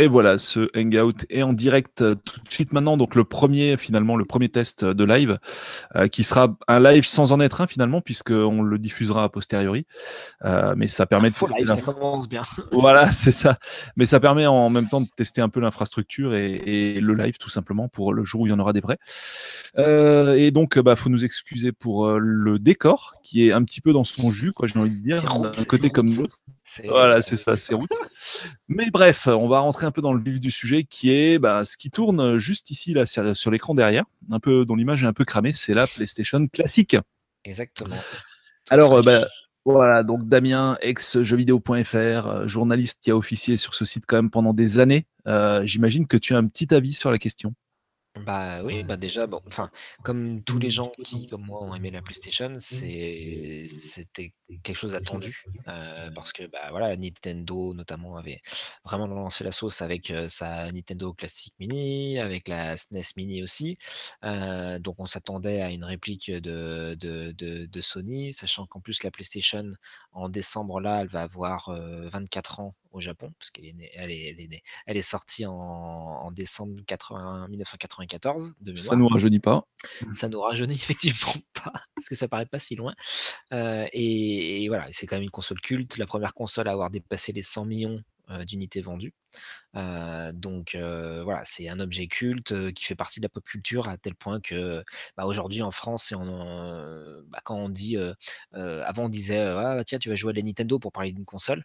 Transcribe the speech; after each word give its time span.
Et 0.00 0.06
voilà, 0.06 0.38
ce 0.38 0.68
hangout 0.76 1.26
est 1.28 1.42
en 1.42 1.52
direct 1.52 2.02
euh, 2.02 2.14
tout 2.24 2.40
de 2.40 2.48
suite 2.48 2.72
maintenant. 2.72 2.96
Donc 2.96 3.16
le 3.16 3.24
premier, 3.24 3.76
finalement, 3.76 4.16
le 4.16 4.24
premier 4.24 4.48
test 4.48 4.84
de 4.84 5.04
live, 5.04 5.40
euh, 5.96 6.06
qui 6.06 6.22
sera 6.22 6.56
un 6.68 6.78
live 6.78 7.04
sans 7.04 7.32
en 7.32 7.40
être 7.40 7.60
un 7.60 7.66
finalement, 7.66 8.00
puisqu'on 8.00 8.62
le 8.62 8.78
diffusera 8.78 9.24
a 9.24 9.28
posteriori. 9.28 9.86
Euh, 10.44 10.74
mais 10.76 10.86
ça 10.86 11.04
permet 11.06 11.30
de 11.30 11.34
tester 11.34 11.64
commence 11.82 12.28
bien. 12.28 12.42
voilà, 12.72 13.10
c'est 13.10 13.32
ça. 13.32 13.58
Mais 13.96 14.06
ça 14.06 14.20
permet 14.20 14.46
en 14.46 14.70
même 14.70 14.88
temps 14.88 15.00
de 15.00 15.08
tester 15.16 15.40
un 15.40 15.48
peu 15.48 15.58
l'infrastructure 15.58 16.34
et, 16.34 17.00
le 17.00 17.14
live 17.14 17.38
tout 17.38 17.50
simplement 17.50 17.88
pour 17.88 18.12
le 18.12 18.24
jour 18.24 18.42
où 18.42 18.46
il 18.46 18.50
y 18.50 18.52
en 18.52 18.58
aura 18.58 18.72
des 18.72 18.80
vrais. 18.80 18.98
et 19.76 20.50
donc, 20.52 20.78
bah, 20.78 20.94
faut 20.94 21.10
nous 21.10 21.24
excuser 21.24 21.72
pour 21.72 22.08
le 22.18 22.58
décor 22.60 23.14
qui 23.24 23.48
est 23.48 23.52
un 23.52 23.64
petit 23.64 23.80
peu 23.80 23.92
dans 23.92 24.04
son 24.04 24.30
jus, 24.30 24.52
quoi. 24.52 24.68
J'ai 24.68 24.78
envie 24.78 24.90
de 24.90 25.02
dire, 25.02 25.22
d'un 25.40 25.64
côté 25.64 25.90
comme 25.90 26.08
de 26.08 26.14
l'autre. 26.14 26.38
Voilà, 26.84 27.22
c'est 27.22 27.36
ça, 27.36 27.56
c'est 27.56 27.74
route. 27.74 27.90
Mais 28.68 28.90
bref, 28.90 29.26
on 29.26 29.48
va 29.48 29.60
rentrer 29.60 29.86
un 29.86 29.90
peu 29.90 30.02
dans 30.02 30.12
le 30.12 30.22
vif 30.22 30.40
du 30.40 30.50
sujet, 30.50 30.84
qui 30.84 31.10
est 31.10 31.38
bah, 31.38 31.64
ce 31.64 31.76
qui 31.76 31.90
tourne 31.90 32.38
juste 32.38 32.70
ici, 32.70 32.94
là, 32.94 33.06
sur, 33.06 33.50
l'écran 33.50 33.74
derrière, 33.74 34.04
un 34.30 34.40
peu 34.40 34.64
dont 34.64 34.76
l'image 34.76 35.02
est 35.02 35.06
un 35.06 35.12
peu 35.12 35.24
cramée, 35.24 35.52
c'est 35.52 35.74
la 35.74 35.86
PlayStation 35.86 36.46
classique. 36.46 36.96
Exactement. 37.44 37.96
Alors, 38.70 39.02
bah, 39.02 39.26
voilà, 39.64 40.02
donc 40.02 40.26
Damien, 40.26 40.78
ex-jeuxvideo.fr, 40.80 41.94
euh, 41.94 42.48
journaliste 42.48 43.00
qui 43.02 43.10
a 43.10 43.16
officié 43.16 43.58
sur 43.58 43.74
ce 43.74 43.84
site 43.84 44.04
quand 44.06 44.16
même 44.16 44.30
pendant 44.30 44.54
des 44.54 44.78
années. 44.78 45.06
Euh, 45.26 45.60
j'imagine 45.66 46.06
que 46.06 46.16
tu 46.16 46.34
as 46.34 46.38
un 46.38 46.46
petit 46.46 46.72
avis 46.74 46.94
sur 46.94 47.10
la 47.10 47.18
question. 47.18 47.52
Bah 48.24 48.62
oui, 48.62 48.82
bah 48.82 48.96
déjà, 48.96 49.26
bon, 49.26 49.40
enfin, 49.46 49.70
comme 50.02 50.42
tous 50.42 50.58
les 50.58 50.70
gens 50.70 50.92
qui, 51.04 51.26
comme 51.26 51.44
moi, 51.44 51.62
ont 51.62 51.74
aimé 51.74 51.90
la 51.90 52.02
PlayStation, 52.02 52.54
c'est, 52.58 53.66
c'était 53.68 54.32
quelque 54.62 54.76
chose 54.76 54.92
d'attendu, 54.92 55.44
euh, 55.68 56.10
parce 56.12 56.32
que 56.32 56.46
bah 56.46 56.70
voilà, 56.70 56.96
Nintendo 56.96 57.74
notamment 57.74 58.16
avait 58.16 58.40
vraiment 58.84 59.06
lancé 59.06 59.44
la 59.44 59.52
sauce 59.52 59.82
avec 59.82 60.10
euh, 60.10 60.28
sa 60.28 60.70
Nintendo 60.72 61.12
Classic 61.12 61.52
Mini, 61.58 62.18
avec 62.18 62.48
la 62.48 62.76
SNES 62.76 63.14
Mini 63.16 63.42
aussi, 63.42 63.78
euh, 64.24 64.78
donc 64.78 64.96
on 64.98 65.06
s'attendait 65.06 65.60
à 65.60 65.70
une 65.70 65.84
réplique 65.84 66.30
de, 66.30 66.96
de, 66.98 67.32
de, 67.32 67.80
Sony, 67.80 68.32
sachant 68.32 68.66
qu'en 68.66 68.80
plus 68.80 69.02
la 69.02 69.10
PlayStation 69.10 69.72
en 70.12 70.28
décembre 70.28 70.80
là, 70.80 71.02
elle 71.02 71.08
va 71.08 71.22
avoir 71.22 71.70
24 71.70 72.60
ans 72.60 72.74
au 72.92 73.00
Japon, 73.00 73.32
parce 73.38 73.50
qu'elle 73.50 73.66
est, 73.66 73.72
née, 73.72 73.90
elle 73.94 74.10
est, 74.10 74.28
elle 74.28 74.40
est, 74.40 74.48
née, 74.48 74.62
elle 74.86 74.96
est 74.96 75.02
sortie 75.02 75.46
en, 75.46 75.52
en 75.52 76.30
décembre 76.30 76.80
80, 76.86 77.48
1994. 77.48 78.54
De 78.60 78.74
ça 78.74 78.96
nous 78.96 79.08
rajeunit 79.08 79.40
pas. 79.40 79.66
Ça 80.12 80.28
nous 80.28 80.40
rajeunit 80.40 80.74
effectivement 80.74 81.34
pas, 81.54 81.72
parce 81.94 82.08
que 82.08 82.14
ça 82.14 82.28
paraît 82.28 82.46
pas 82.46 82.58
si 82.58 82.76
loin. 82.76 82.94
Euh, 83.52 83.86
et, 83.92 84.66
voilà, 84.68 84.86
c'est 84.92 85.06
quand 85.06 85.16
même 85.16 85.24
une 85.24 85.30
console 85.30 85.60
culte, 85.60 85.96
la 85.98 86.06
première 86.06 86.34
console 86.34 86.68
à 86.68 86.72
avoir 86.72 86.90
dépassé 86.90 87.32
les 87.32 87.42
100 87.42 87.64
millions 87.64 88.02
euh, 88.30 88.44
d'unités 88.44 88.80
vendues. 88.80 89.14
Euh, 89.76 90.32
donc 90.32 90.76
voilà, 90.76 91.42
c'est 91.44 91.68
un 91.68 91.80
objet 91.80 92.06
culte 92.06 92.72
qui 92.72 92.84
fait 92.84 92.94
partie 92.94 93.20
de 93.20 93.24
la 93.24 93.28
pop 93.28 93.44
culture 93.44 93.88
à 93.88 93.98
tel 93.98 94.14
point 94.14 94.40
que 94.40 94.82
bah, 95.16 95.26
aujourd'hui 95.26 95.62
en 95.62 95.70
France, 95.70 96.12
et 96.12 96.16
bah, 96.16 97.40
quand 97.44 97.56
on 97.56 97.68
dit, 97.68 97.96
avant 98.52 99.04
on 99.04 99.08
disait 99.08 99.40
ah, 99.40 99.82
tiens 99.84 99.98
tu 99.98 100.08
vas 100.08 100.14
jouer 100.14 100.30
à 100.30 100.36
la 100.36 100.42
Nintendo 100.42 100.78
pour 100.78 100.92
parler 100.92 101.12
d'une 101.12 101.24
console, 101.24 101.64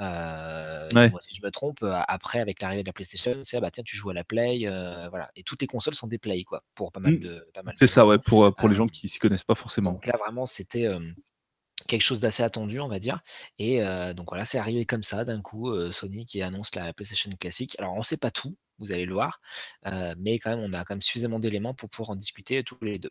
euh, 0.00 0.88
moi, 0.92 1.20
si 1.20 1.34
je 1.34 1.42
me 1.42 1.50
trompe, 1.50 1.82
euh, 1.82 2.00
après, 2.08 2.40
avec 2.40 2.60
l'arrivée 2.60 2.82
de 2.82 2.88
la 2.88 2.92
PlayStation, 2.92 3.38
c'est 3.42 3.56
ah 3.56 3.60
bah 3.60 3.70
tiens, 3.70 3.84
tu 3.84 3.96
joues 3.96 4.10
à 4.10 4.14
la 4.14 4.24
Play, 4.24 4.62
euh, 4.64 5.08
voilà. 5.08 5.30
Et 5.36 5.42
toutes 5.42 5.60
les 5.60 5.68
consoles 5.68 5.94
sont 5.94 6.08
des 6.08 6.18
Play, 6.18 6.42
quoi, 6.44 6.64
pour 6.74 6.90
pas 6.90 7.00
mal 7.00 7.14
mmh. 7.14 7.20
de. 7.20 7.46
C'est 7.76 7.86
ça, 7.86 8.06
ouais, 8.06 8.18
pour, 8.18 8.54
pour 8.54 8.68
les 8.68 8.74
gens 8.74 8.88
qui 8.88 9.08
s'y 9.08 9.18
connaissent 9.18 9.44
pas 9.44 9.54
forcément. 9.54 9.92
Donc 9.92 10.06
là, 10.06 10.16
vraiment, 10.18 10.46
c'était 10.46 10.88
quelque 11.86 12.02
chose 12.02 12.20
d'assez 12.20 12.42
attendu, 12.42 12.80
on 12.80 12.88
va 12.88 12.98
dire. 12.98 13.20
Et 13.58 13.80
donc 14.14 14.30
voilà, 14.30 14.44
c'est 14.44 14.58
arrivé 14.58 14.84
comme 14.84 15.02
ça, 15.02 15.24
d'un 15.24 15.40
coup, 15.40 15.72
Sony 15.92 16.24
qui 16.24 16.42
annonce 16.42 16.74
la 16.74 16.92
PlayStation 16.92 17.30
classique. 17.38 17.76
Alors, 17.78 17.94
on 17.94 18.02
sait 18.02 18.16
pas 18.16 18.30
tout, 18.30 18.56
vous 18.78 18.92
allez 18.92 19.06
le 19.06 19.14
voir, 19.14 19.40
mais 20.18 20.38
quand 20.38 20.50
même, 20.50 20.60
on 20.60 20.72
a 20.72 20.84
quand 20.84 20.94
même 20.94 21.02
suffisamment 21.02 21.38
d'éléments 21.38 21.74
pour 21.74 21.88
pouvoir 21.88 22.10
en 22.10 22.16
discuter 22.16 22.62
tous 22.64 22.78
les 22.82 22.98
deux. 22.98 23.10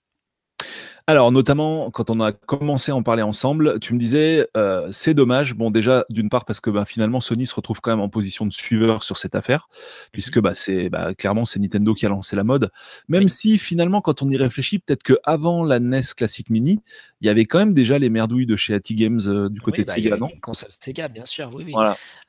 Alors, 1.06 1.34
notamment, 1.34 1.92
quand 1.92 2.10
on 2.10 2.22
a 2.22 2.32
commencé 2.32 2.94
à 2.94 2.96
en 2.96 3.04
parler 3.04 3.24
ensemble, 3.24 3.78
tu 3.82 3.94
me 3.94 4.00
disais, 4.00 4.48
euh, 4.56 4.88
c'est 4.90 5.14
dommage. 5.14 5.54
Bon, 5.54 5.70
déjà, 5.70 6.06
d'une 6.10 6.30
part, 6.30 6.46
parce 6.46 6.62
que 6.62 6.70
ben, 6.70 6.86
finalement, 6.86 7.20
Sony 7.20 7.46
se 7.46 7.54
retrouve 7.54 7.82
quand 7.82 7.92
même 7.92 8.00
en 8.00 8.08
position 8.08 8.46
de 8.46 8.54
suiveur 8.54 9.04
sur 9.04 9.18
cette 9.18 9.36
affaire, 9.36 9.68
puisque 10.14 10.40
bah, 10.40 10.54
c'est 10.54 10.90
bah, 10.90 11.14
clairement, 11.14 11.46
c'est 11.46 11.60
Nintendo 11.60 11.94
qui 11.94 12.06
a 12.06 12.10
lancé 12.10 12.38
la 12.38 12.46
mode. 12.46 12.72
Même 13.10 13.28
si, 13.28 13.58
finalement, 13.58 14.00
quand 14.00 14.22
on 14.22 14.30
y 14.30 14.38
réfléchit, 14.38 14.80
peut-être 14.80 15.04
qu'avant 15.04 15.66
la 15.66 15.82
NES 15.82 16.04
Classic 16.16 16.50
Mini, 16.50 16.80
il 17.20 17.28
y 17.28 17.30
avait 17.30 17.44
quand 17.44 17.60
même 17.60 17.74
déjà 17.74 18.00
les 18.00 18.10
merdouilles 18.10 18.46
de 18.46 18.56
chez 18.56 18.74
Ati 18.74 18.96
Games 18.96 19.22
euh, 19.28 19.50
du 19.50 19.60
côté 19.60 19.82
de 19.82 19.88
bah, 19.88 19.96
Sega, 19.96 20.16
non 20.16 20.30
console 20.42 20.70
Sega, 20.72 21.10
bien 21.10 21.26
sûr, 21.26 21.52
oui, 21.54 21.66
oui. 21.68 21.74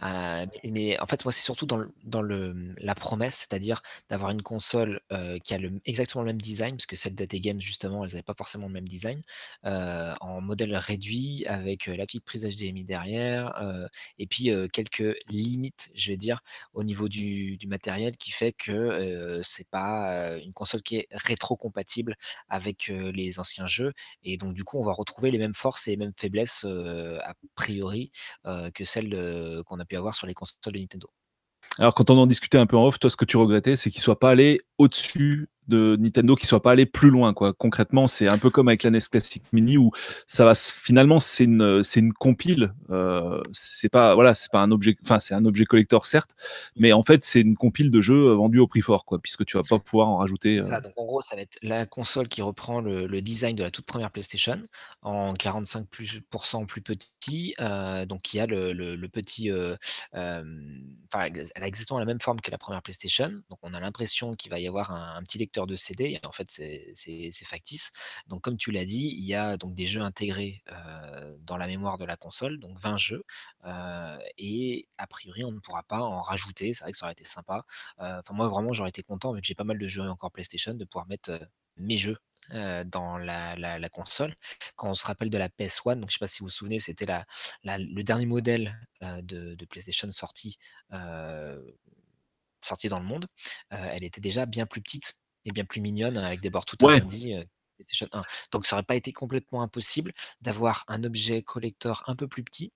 Euh, 0.02 0.46
mais, 0.64 0.98
en 0.98 1.06
fait, 1.06 1.24
moi, 1.24 1.30
c'est 1.30 1.44
surtout 1.44 1.66
dans, 1.66 1.76
le, 1.76 1.92
dans 2.02 2.22
le, 2.22 2.56
la 2.78 2.96
promesse, 2.96 3.46
c'est-à-dire 3.48 3.82
d'avoir 4.10 4.32
une 4.32 4.42
console 4.42 5.00
qui 5.44 5.54
a 5.54 5.58
le, 5.58 5.70
exactement 5.86 6.22
le 6.22 6.30
même 6.30 6.42
design, 6.42 6.72
parce 6.72 6.86
que 6.86 6.96
celle 6.96 7.14
d'Ati 7.14 7.40
Games, 7.40 7.60
justement, 7.60 8.04
elles 8.04 8.10
n'avaient 8.10 8.22
pas 8.22 8.34
forcément 8.34 8.63
le 8.66 8.72
même 8.72 8.88
design, 8.88 9.20
en 9.62 10.40
modèle 10.40 10.76
réduit 10.76 11.46
avec 11.46 11.86
la 11.86 12.04
petite 12.06 12.24
prise 12.24 12.44
HDMI 12.44 12.84
derrière, 12.84 13.52
et 14.18 14.26
puis 14.26 14.50
quelques 14.72 15.16
limites, 15.28 15.90
je 15.94 16.10
vais 16.10 16.16
dire, 16.16 16.40
au 16.72 16.84
niveau 16.84 17.08
du, 17.08 17.58
matériel 17.66 18.16
qui 18.16 18.30
fait 18.30 18.52
que 18.52 19.40
c'est 19.42 19.68
pas 19.68 20.36
une 20.38 20.52
console 20.52 20.82
qui 20.82 20.96
est 20.96 21.08
rétro-compatible 21.10 22.16
avec 22.48 22.88
les 22.88 23.38
anciens 23.38 23.66
jeux, 23.66 23.92
et 24.22 24.36
donc 24.36 24.54
du 24.54 24.64
coup 24.64 24.78
on 24.78 24.84
va 24.84 24.92
retrouver 24.92 25.30
les 25.30 25.38
mêmes 25.38 25.54
forces 25.54 25.88
et 25.88 25.92
les 25.92 25.96
mêmes 25.96 26.12
faiblesses 26.16 26.64
a 26.64 27.34
priori 27.54 28.10
que 28.74 28.84
celles 28.84 29.62
qu'on 29.66 29.80
a 29.80 29.84
pu 29.84 29.96
avoir 29.96 30.14
sur 30.16 30.26
les 30.26 30.34
consoles 30.34 30.72
de 30.72 30.78
Nintendo. 30.78 31.10
Alors, 31.78 31.94
quand 31.94 32.10
on 32.10 32.18
en 32.18 32.26
discutait 32.26 32.58
un 32.58 32.66
peu 32.66 32.76
en 32.76 32.86
off, 32.86 32.98
toi, 33.00 33.10
ce 33.10 33.16
que 33.16 33.24
tu 33.24 33.36
regrettais, 33.36 33.76
c'est 33.76 33.90
qu'il 33.90 34.00
soit 34.00 34.18
pas 34.18 34.30
allé 34.30 34.60
au-dessus 34.78 35.48
de 35.68 35.96
Nintendo 35.98 36.34
qui 36.34 36.46
soit 36.46 36.62
pas 36.62 36.72
allé 36.72 36.86
plus 36.86 37.10
loin 37.10 37.32
quoi. 37.32 37.52
Concrètement, 37.52 38.06
c'est 38.06 38.28
un 38.28 38.38
peu 38.38 38.50
comme 38.50 38.68
avec 38.68 38.82
la 38.82 38.90
NES 38.90 39.00
Classic 39.10 39.42
Mini 39.52 39.78
où 39.78 39.90
ça 40.26 40.44
va 40.44 40.54
finalement 40.54 41.20
c'est 41.20 41.44
une 41.44 41.82
c'est 41.82 42.00
une 42.00 42.12
compile 42.12 42.72
euh, 42.90 43.42
c'est 43.52 43.88
pas 43.88 44.14
voilà, 44.14 44.34
c'est 44.34 44.50
pas 44.50 44.60
un 44.60 44.70
objet 44.70 44.96
enfin 45.02 45.18
c'est 45.18 45.34
un 45.34 45.44
objet 45.44 45.64
collector 45.64 46.06
certes, 46.06 46.34
mais 46.76 46.92
en 46.92 47.02
fait, 47.02 47.24
c'est 47.24 47.40
une 47.40 47.56
compile 47.56 47.90
de 47.90 48.00
jeux 48.00 48.32
vendus 48.32 48.58
au 48.58 48.66
prix 48.66 48.80
fort 48.80 49.04
quoi 49.04 49.18
puisque 49.18 49.44
tu 49.44 49.56
vas 49.56 49.62
pas 49.62 49.78
pouvoir 49.78 50.08
en 50.08 50.16
rajouter 50.16 50.62
ça, 50.62 50.76
euh. 50.76 50.80
donc 50.80 50.92
en 50.96 51.04
gros, 51.04 51.22
ça 51.22 51.36
va 51.36 51.42
être 51.42 51.58
la 51.62 51.86
console 51.86 52.28
qui 52.28 52.42
reprend 52.42 52.80
le, 52.80 53.22
design 53.22 53.56
de 53.56 53.62
la 53.62 53.70
toute 53.70 53.86
première 53.86 54.10
PlayStation 54.10 54.60
en 55.02 55.32
45 55.32 55.88
plus, 55.88 56.20
plus 56.66 56.82
petit 56.82 57.54
euh, 57.60 58.04
donc 58.04 58.34
il 58.34 58.36
y 58.38 58.40
a 58.40 58.46
le, 58.46 58.72
le, 58.72 59.08
petit 59.08 59.50
enfin 60.12 61.28
elle 61.54 61.62
a 61.62 61.66
exactement 61.66 61.98
la 61.98 62.04
même 62.04 62.20
forme 62.20 62.40
que 62.40 62.50
la 62.50 62.58
première 62.58 62.82
PlayStation. 62.82 63.30
Donc 63.50 63.58
on 63.62 63.72
a 63.72 63.80
l'impression 63.80 64.34
qu'il 64.34 64.50
va 64.50 64.58
y 64.58 64.68
avoir 64.68 64.90
un, 64.90 65.16
un 65.16 65.22
petit 65.22 65.38
lecteur 65.38 65.53
de 65.66 65.76
CD, 65.76 66.04
et 66.22 66.26
en 66.26 66.32
fait 66.32 66.48
c'est 66.50 67.44
factice. 67.44 67.92
Donc 68.26 68.42
comme 68.42 68.56
tu 68.56 68.70
l'as 68.72 68.84
dit, 68.84 69.14
il 69.16 69.24
y 69.24 69.34
a 69.34 69.56
donc 69.56 69.74
des 69.74 69.86
jeux 69.86 70.02
intégrés 70.02 70.60
dans 71.40 71.56
la 71.56 71.66
mémoire 71.66 71.98
de 71.98 72.04
la 72.04 72.16
console, 72.16 72.58
donc 72.58 72.78
20 72.78 72.96
jeux, 72.96 73.24
et 74.38 74.88
a 74.98 75.06
priori 75.06 75.44
on 75.44 75.52
ne 75.52 75.60
pourra 75.60 75.82
pas 75.84 76.00
en 76.00 76.22
rajouter, 76.22 76.74
c'est 76.74 76.84
vrai 76.84 76.92
que 76.92 76.98
ça 76.98 77.06
aurait 77.06 77.12
été 77.12 77.24
sympa. 77.24 77.64
Enfin 77.98 78.34
moi 78.34 78.48
vraiment 78.48 78.72
j'aurais 78.72 78.90
été 78.90 79.02
content, 79.02 79.32
vu 79.32 79.40
que 79.40 79.46
j'ai 79.46 79.54
pas 79.54 79.64
mal 79.64 79.78
de 79.78 79.86
jeux 79.86 80.02
encore 80.02 80.30
PlayStation, 80.32 80.74
de 80.74 80.84
pouvoir 80.84 81.06
mettre 81.06 81.38
mes 81.76 81.96
jeux 81.96 82.18
dans 82.50 83.16
la, 83.18 83.88
console. 83.90 84.34
Quand 84.76 84.90
on 84.90 84.94
se 84.94 85.06
rappelle 85.06 85.30
de 85.30 85.38
la 85.38 85.48
PS1, 85.48 86.00
donc 86.00 86.10
je 86.10 86.14
sais 86.14 86.18
pas 86.18 86.26
si 86.26 86.40
vous 86.40 86.46
vous 86.46 86.50
souvenez, 86.50 86.78
c'était 86.78 87.06
la, 87.06 87.24
le 87.62 88.02
dernier 88.02 88.26
modèle 88.26 88.78
de, 89.00 89.54
de, 89.54 89.64
PlayStation 89.66 90.10
sorti, 90.12 90.58
sorti 92.62 92.88
dans 92.88 93.00
le 93.00 93.06
monde. 93.06 93.26
elle 93.70 94.04
était 94.04 94.20
déjà 94.20 94.46
bien 94.46 94.66
plus 94.66 94.82
petite 94.82 95.14
et 95.44 95.52
bien 95.52 95.64
plus 95.64 95.80
mignonne 95.80 96.16
avec 96.16 96.40
des 96.40 96.50
bords 96.50 96.64
tout 96.64 96.76
arrondis. 96.86 97.34
Euh, 97.34 97.44
Donc 98.52 98.66
ça 98.66 98.76
aurait 98.76 98.84
pas 98.84 98.96
été 98.96 99.12
complètement 99.12 99.62
impossible 99.62 100.12
d'avoir 100.40 100.84
un 100.88 101.02
objet 101.04 101.42
collector 101.42 102.02
un 102.06 102.16
peu 102.16 102.28
plus 102.28 102.44
petit, 102.44 102.72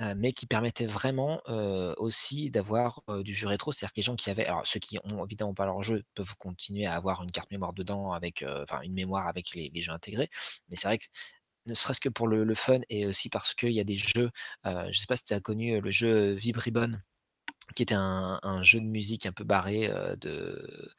euh, 0.00 0.14
mais 0.16 0.32
qui 0.32 0.46
permettait 0.46 0.86
vraiment 0.86 1.40
euh, 1.48 1.94
aussi 1.98 2.50
d'avoir 2.50 3.02
du 3.24 3.34
jeu 3.34 3.48
rétro. 3.48 3.72
C'est-à-dire 3.72 3.92
que 3.92 4.00
les 4.00 4.02
gens 4.02 4.16
qui 4.16 4.30
avaient, 4.30 4.46
alors 4.46 4.66
ceux 4.66 4.80
qui 4.80 4.98
ont 5.12 5.24
évidemment 5.24 5.54
pas 5.54 5.66
leur 5.66 5.82
jeu 5.82 6.04
peuvent 6.14 6.36
continuer 6.36 6.86
à 6.86 6.94
avoir 6.94 7.22
une 7.22 7.30
carte 7.30 7.50
mémoire 7.50 7.72
dedans 7.72 8.12
avec, 8.12 8.44
enfin 8.62 8.80
une 8.82 8.94
mémoire 8.94 9.28
avec 9.28 9.54
les, 9.54 9.70
jeux 9.80 9.92
intégrés. 9.92 10.30
Mais 10.68 10.76
c'est 10.76 10.88
vrai 10.88 10.98
que 10.98 11.06
ne 11.66 11.74
serait-ce 11.74 12.00
que 12.00 12.08
pour 12.08 12.28
le, 12.28 12.54
fun 12.54 12.80
et 12.88 13.06
aussi 13.06 13.28
parce 13.28 13.52
qu'il 13.52 13.72
y 13.72 13.80
a 13.80 13.84
des 13.84 13.96
jeux, 13.96 14.30
je 14.64 14.98
sais 14.98 15.06
pas 15.06 15.16
si 15.16 15.24
tu 15.24 15.34
as 15.34 15.40
connu 15.40 15.80
le 15.80 15.90
jeu 15.90 16.32
Vibribon 16.32 16.98
qui 17.74 17.82
était 17.82 17.94
un, 17.94 18.62
jeu 18.62 18.80
de 18.80 18.86
musique 18.86 19.26
un 19.26 19.32
peu 19.32 19.44
barré 19.44 19.90
de, 20.20 20.90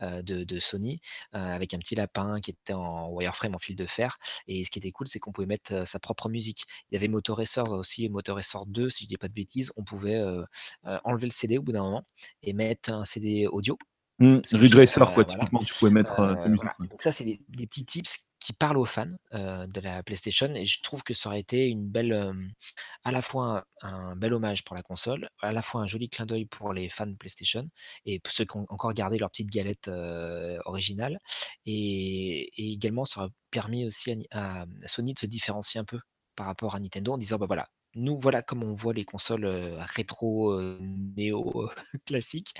de, 0.00 0.58
Sony, 0.58 1.00
avec 1.32 1.74
un 1.74 1.78
petit 1.78 1.94
lapin 1.94 2.40
qui 2.40 2.50
était 2.50 2.72
en 2.72 3.08
wireframe 3.10 3.54
en 3.54 3.58
fil 3.58 3.76
de 3.76 3.86
fer. 3.86 4.18
Et 4.46 4.64
ce 4.64 4.70
qui 4.70 4.78
était 4.78 4.90
cool, 4.90 5.06
c'est 5.08 5.18
qu'on 5.18 5.32
pouvait 5.32 5.46
mettre 5.46 5.86
sa 5.86 5.98
propre 5.98 6.28
musique. 6.28 6.64
Il 6.90 6.94
y 6.94 6.96
avait 6.96 7.08
Motor 7.08 7.38
Racer 7.38 7.68
aussi, 7.70 8.08
Motor 8.08 8.36
Racer 8.36 8.66
2, 8.66 8.90
si 8.90 9.04
je 9.04 9.08
dis 9.08 9.16
pas 9.16 9.28
de 9.28 9.34
bêtises. 9.34 9.72
On 9.76 9.84
pouvait 9.84 10.22
enlever 11.04 11.26
le 11.26 11.32
CD 11.32 11.58
au 11.58 11.62
bout 11.62 11.72
d'un 11.72 11.82
moment 11.82 12.04
et 12.42 12.52
mettre 12.52 12.90
un 12.90 13.04
CD 13.04 13.46
audio. 13.46 13.78
Mmh, 14.20 14.38
quoi, 15.12 15.24
typiquement, 15.24 15.58
tu 15.58 15.74
pouvais 15.74 15.90
mettre 15.90 16.14
ta 16.16 16.48
musique. 16.48 16.68
Donc 16.78 17.02
ça, 17.02 17.10
c'est 17.10 17.24
des, 17.24 17.66
petits 17.66 17.84
tips 17.84 18.28
qui 18.44 18.52
parle 18.52 18.76
aux 18.76 18.84
fans 18.84 19.10
de 19.32 19.80
la 19.80 20.02
PlayStation 20.02 20.54
et 20.54 20.66
je 20.66 20.82
trouve 20.82 21.02
que 21.02 21.14
ça 21.14 21.30
aurait 21.30 21.40
été 21.40 21.66
une 21.66 21.88
belle, 21.88 22.12
à 23.02 23.10
la 23.10 23.22
fois 23.22 23.64
un, 23.80 24.16
bel 24.16 24.34
hommage 24.34 24.64
pour 24.64 24.76
la 24.76 24.82
console, 24.82 25.30
à 25.40 25.50
la 25.50 25.62
fois 25.62 25.80
un 25.80 25.86
joli 25.86 26.10
clin 26.10 26.26
d'œil 26.26 26.44
pour 26.44 26.74
les 26.74 26.90
fans 26.90 27.06
de 27.06 27.16
PlayStation 27.16 27.66
et 28.04 28.20
pour 28.20 28.32
ceux 28.34 28.44
qui 28.44 28.58
ont 28.58 28.66
encore 28.68 28.92
gardé 28.92 29.18
leur 29.18 29.30
petite 29.30 29.50
galette 29.50 29.88
originale 30.66 31.18
et, 31.64 32.50
également 32.72 33.06
ça 33.06 33.20
aurait 33.22 33.30
permis 33.50 33.86
aussi 33.86 34.26
à, 34.30 34.62
à 34.62 34.88
Sony 34.88 35.14
de 35.14 35.18
se 35.18 35.26
différencier 35.26 35.80
un 35.80 35.84
peu 35.84 35.98
par 36.36 36.46
rapport 36.46 36.74
à 36.74 36.80
Nintendo 36.80 37.12
en 37.14 37.18
disant 37.18 37.38
bah 37.38 37.46
voilà 37.46 37.66
nous, 37.94 38.18
voilà 38.18 38.42
comme 38.42 38.62
on 38.62 38.72
voit 38.72 38.92
les 38.92 39.04
consoles 39.04 39.46
rétro, 39.78 40.58
néo 40.80 41.70
classiques. 42.06 42.54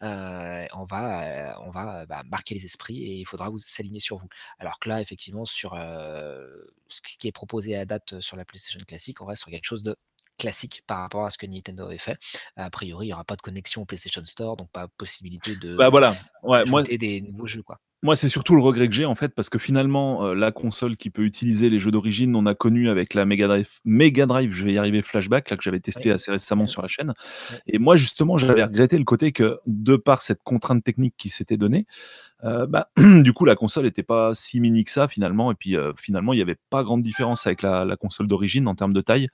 on 0.00 0.84
va, 0.88 1.60
on 1.64 1.70
va 1.70 2.06
bah, 2.06 2.22
marquer 2.26 2.54
les 2.54 2.64
esprits 2.64 3.02
et 3.04 3.14
il 3.16 3.24
faudra 3.24 3.50
vous 3.50 3.58
s'aligner 3.58 4.00
sur 4.00 4.18
vous. 4.18 4.28
Alors 4.58 4.78
que 4.78 4.88
là, 4.88 5.00
effectivement, 5.00 5.44
sur 5.44 5.72
ce 5.74 7.00
qui 7.02 7.28
est 7.28 7.32
proposé 7.32 7.76
à 7.76 7.84
date 7.84 8.20
sur 8.20 8.36
la 8.36 8.44
PlayStation 8.44 8.80
classique, 8.86 9.20
on 9.20 9.26
reste 9.26 9.42
sur 9.42 9.50
quelque 9.50 9.66
chose 9.66 9.82
de 9.82 9.96
classique 10.38 10.82
par 10.86 11.00
rapport 11.00 11.26
à 11.26 11.30
ce 11.30 11.36
que 11.36 11.46
Nintendo 11.46 11.84
avait 11.84 11.98
fait. 11.98 12.18
A 12.56 12.70
priori, 12.70 13.06
il 13.06 13.08
n'y 13.08 13.12
aura 13.12 13.24
pas 13.24 13.36
de 13.36 13.42
connexion 13.42 13.82
au 13.82 13.84
PlayStation 13.84 14.24
Store, 14.24 14.56
donc 14.56 14.70
pas 14.70 14.88
possibilité 14.88 15.56
de 15.56 15.76
bah 15.76 15.90
voilà. 15.90 16.14
ouais, 16.44 16.64
moi... 16.64 16.82
des 16.82 17.20
nouveaux 17.20 17.46
jeux. 17.46 17.62
Quoi. 17.62 17.80
Moi, 18.02 18.14
c'est 18.14 18.28
surtout 18.28 18.54
le 18.54 18.62
regret 18.62 18.86
que 18.86 18.94
j'ai 18.94 19.04
en 19.04 19.16
fait, 19.16 19.34
parce 19.34 19.50
que 19.50 19.58
finalement, 19.58 20.24
euh, 20.24 20.34
la 20.34 20.52
console 20.52 20.96
qui 20.96 21.10
peut 21.10 21.22
utiliser 21.24 21.68
les 21.68 21.80
jeux 21.80 21.90
d'origine, 21.90 22.36
on 22.36 22.46
a 22.46 22.54
connu 22.54 22.88
avec 22.88 23.12
la 23.12 23.24
Mega 23.24 23.48
Drive, 23.48 23.68
Mega 23.84 24.24
Drive, 24.26 24.52
je 24.52 24.64
vais 24.64 24.74
y 24.74 24.78
arriver, 24.78 25.02
Flashback, 25.02 25.50
là 25.50 25.56
que 25.56 25.64
j'avais 25.64 25.80
testé 25.80 26.12
assez 26.12 26.30
récemment 26.30 26.68
sur 26.68 26.80
la 26.80 26.86
chaîne. 26.86 27.14
Et 27.66 27.80
moi, 27.80 27.96
justement, 27.96 28.38
j'avais 28.38 28.62
regretté 28.62 28.98
le 28.98 29.04
côté 29.04 29.32
que, 29.32 29.58
de 29.66 29.96
par 29.96 30.22
cette 30.22 30.42
contrainte 30.44 30.84
technique 30.84 31.14
qui 31.18 31.28
s'était 31.28 31.56
donnée, 31.56 31.86
euh, 32.44 32.66
bah, 32.66 32.90
du 32.96 33.32
coup, 33.32 33.44
la 33.44 33.56
console 33.56 33.84
n'était 33.84 34.04
pas 34.04 34.32
si 34.32 34.60
mini 34.60 34.84
que 34.84 34.92
ça 34.92 35.08
finalement. 35.08 35.50
Et 35.50 35.54
puis, 35.56 35.76
euh, 35.76 35.92
finalement, 35.96 36.32
il 36.32 36.36
n'y 36.36 36.42
avait 36.42 36.58
pas 36.70 36.84
grande 36.84 37.02
différence 37.02 37.48
avec 37.48 37.62
la, 37.62 37.84
la 37.84 37.96
console 37.96 38.28
d'origine 38.28 38.68
en 38.68 38.76
termes 38.76 38.92
de 38.92 39.00
taille. 39.00 39.28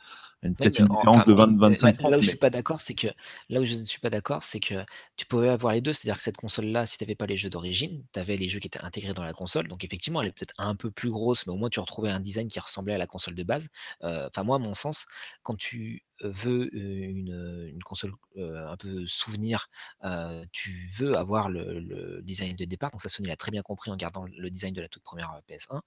Peut-être 0.53 0.79
une 0.79 0.89
différence 0.89 1.25
de 1.25 1.33
20-25 1.33 2.11
Là 2.11 2.19
où 2.19 2.23
je 2.23 2.29
suis 2.29 2.37
pas 2.37 2.51
d'accord, 2.51 2.81
c'est 2.81 2.95
que 2.95 3.09
là 3.49 3.61
où 3.61 3.65
je 3.65 3.75
ne 3.75 3.85
suis 3.85 4.01
pas 4.01 4.11
d'accord, 4.11 4.43
c'est 4.43 4.61
que 4.61 4.85
tu 5.17 5.25
pouvais 5.27 5.49
avoir 5.49 5.73
les 5.73 5.81
deux. 5.81 5.93
C'est-à-dire 5.93 6.19
que 6.19 6.23
cette 6.23 6.37
console-là, 6.37 6.85
si 6.85 6.99
tu 6.99 7.05
n'avais 7.05 7.15
pas 7.15 7.27
les 7.27 7.37
jeux 7.37 7.51
d'origine, 7.51 8.05
tu 8.13 8.21
avais 8.21 8.37
les 8.37 8.49
jeux 8.49 8.59
qui 8.59 8.67
étaient 8.67 8.83
intégrés 8.85 9.15
dans 9.15 9.25
la 9.25 9.33
console. 9.33 9.69
Donc 9.69 9.85
effectivement, 9.85 10.21
elle 10.21 10.29
est 10.29 10.33
peut-être 10.33 10.55
un 10.59 10.77
peu 10.77 10.91
plus 10.91 11.11
grosse, 11.11 11.47
mais 11.47 11.53
au 11.53 11.57
moins 11.57 11.71
tu 11.71 11.81
retrouvais 11.81 12.11
un 12.11 12.21
design 12.21 12.49
qui 12.49 12.61
ressemblait 12.61 12.95
à 12.95 12.99
la 12.99 13.07
console 13.07 13.35
de 13.35 13.43
base. 13.43 13.69
Euh, 14.03 14.29
enfin, 14.29 14.45
moi, 14.45 14.57
à 14.57 14.59
mon 14.59 14.75
sens, 14.75 15.07
quand 15.43 15.57
tu 15.57 16.05
veux 16.21 16.75
une, 16.75 17.83
console 17.85 18.13
un 18.37 18.77
peu 18.77 19.07
souvenir, 19.07 19.69
tu 20.53 20.89
veux 20.99 21.17
avoir 21.17 21.49
le, 21.49 22.21
design 22.23 22.55
de 22.57 22.65
départ. 22.65 22.91
Donc 22.91 23.03
ça, 23.03 23.09
Sony 23.09 23.29
l'a 23.29 23.37
très 23.37 23.51
bien 23.51 23.63
compris 23.63 23.91
en 23.91 23.97
gardant 23.97 24.27
le 24.37 24.51
design 24.51 24.75
de 24.75 24.81
la 24.81 24.89
toute 24.89 25.03
première 25.03 25.41
PS1. 25.49 25.81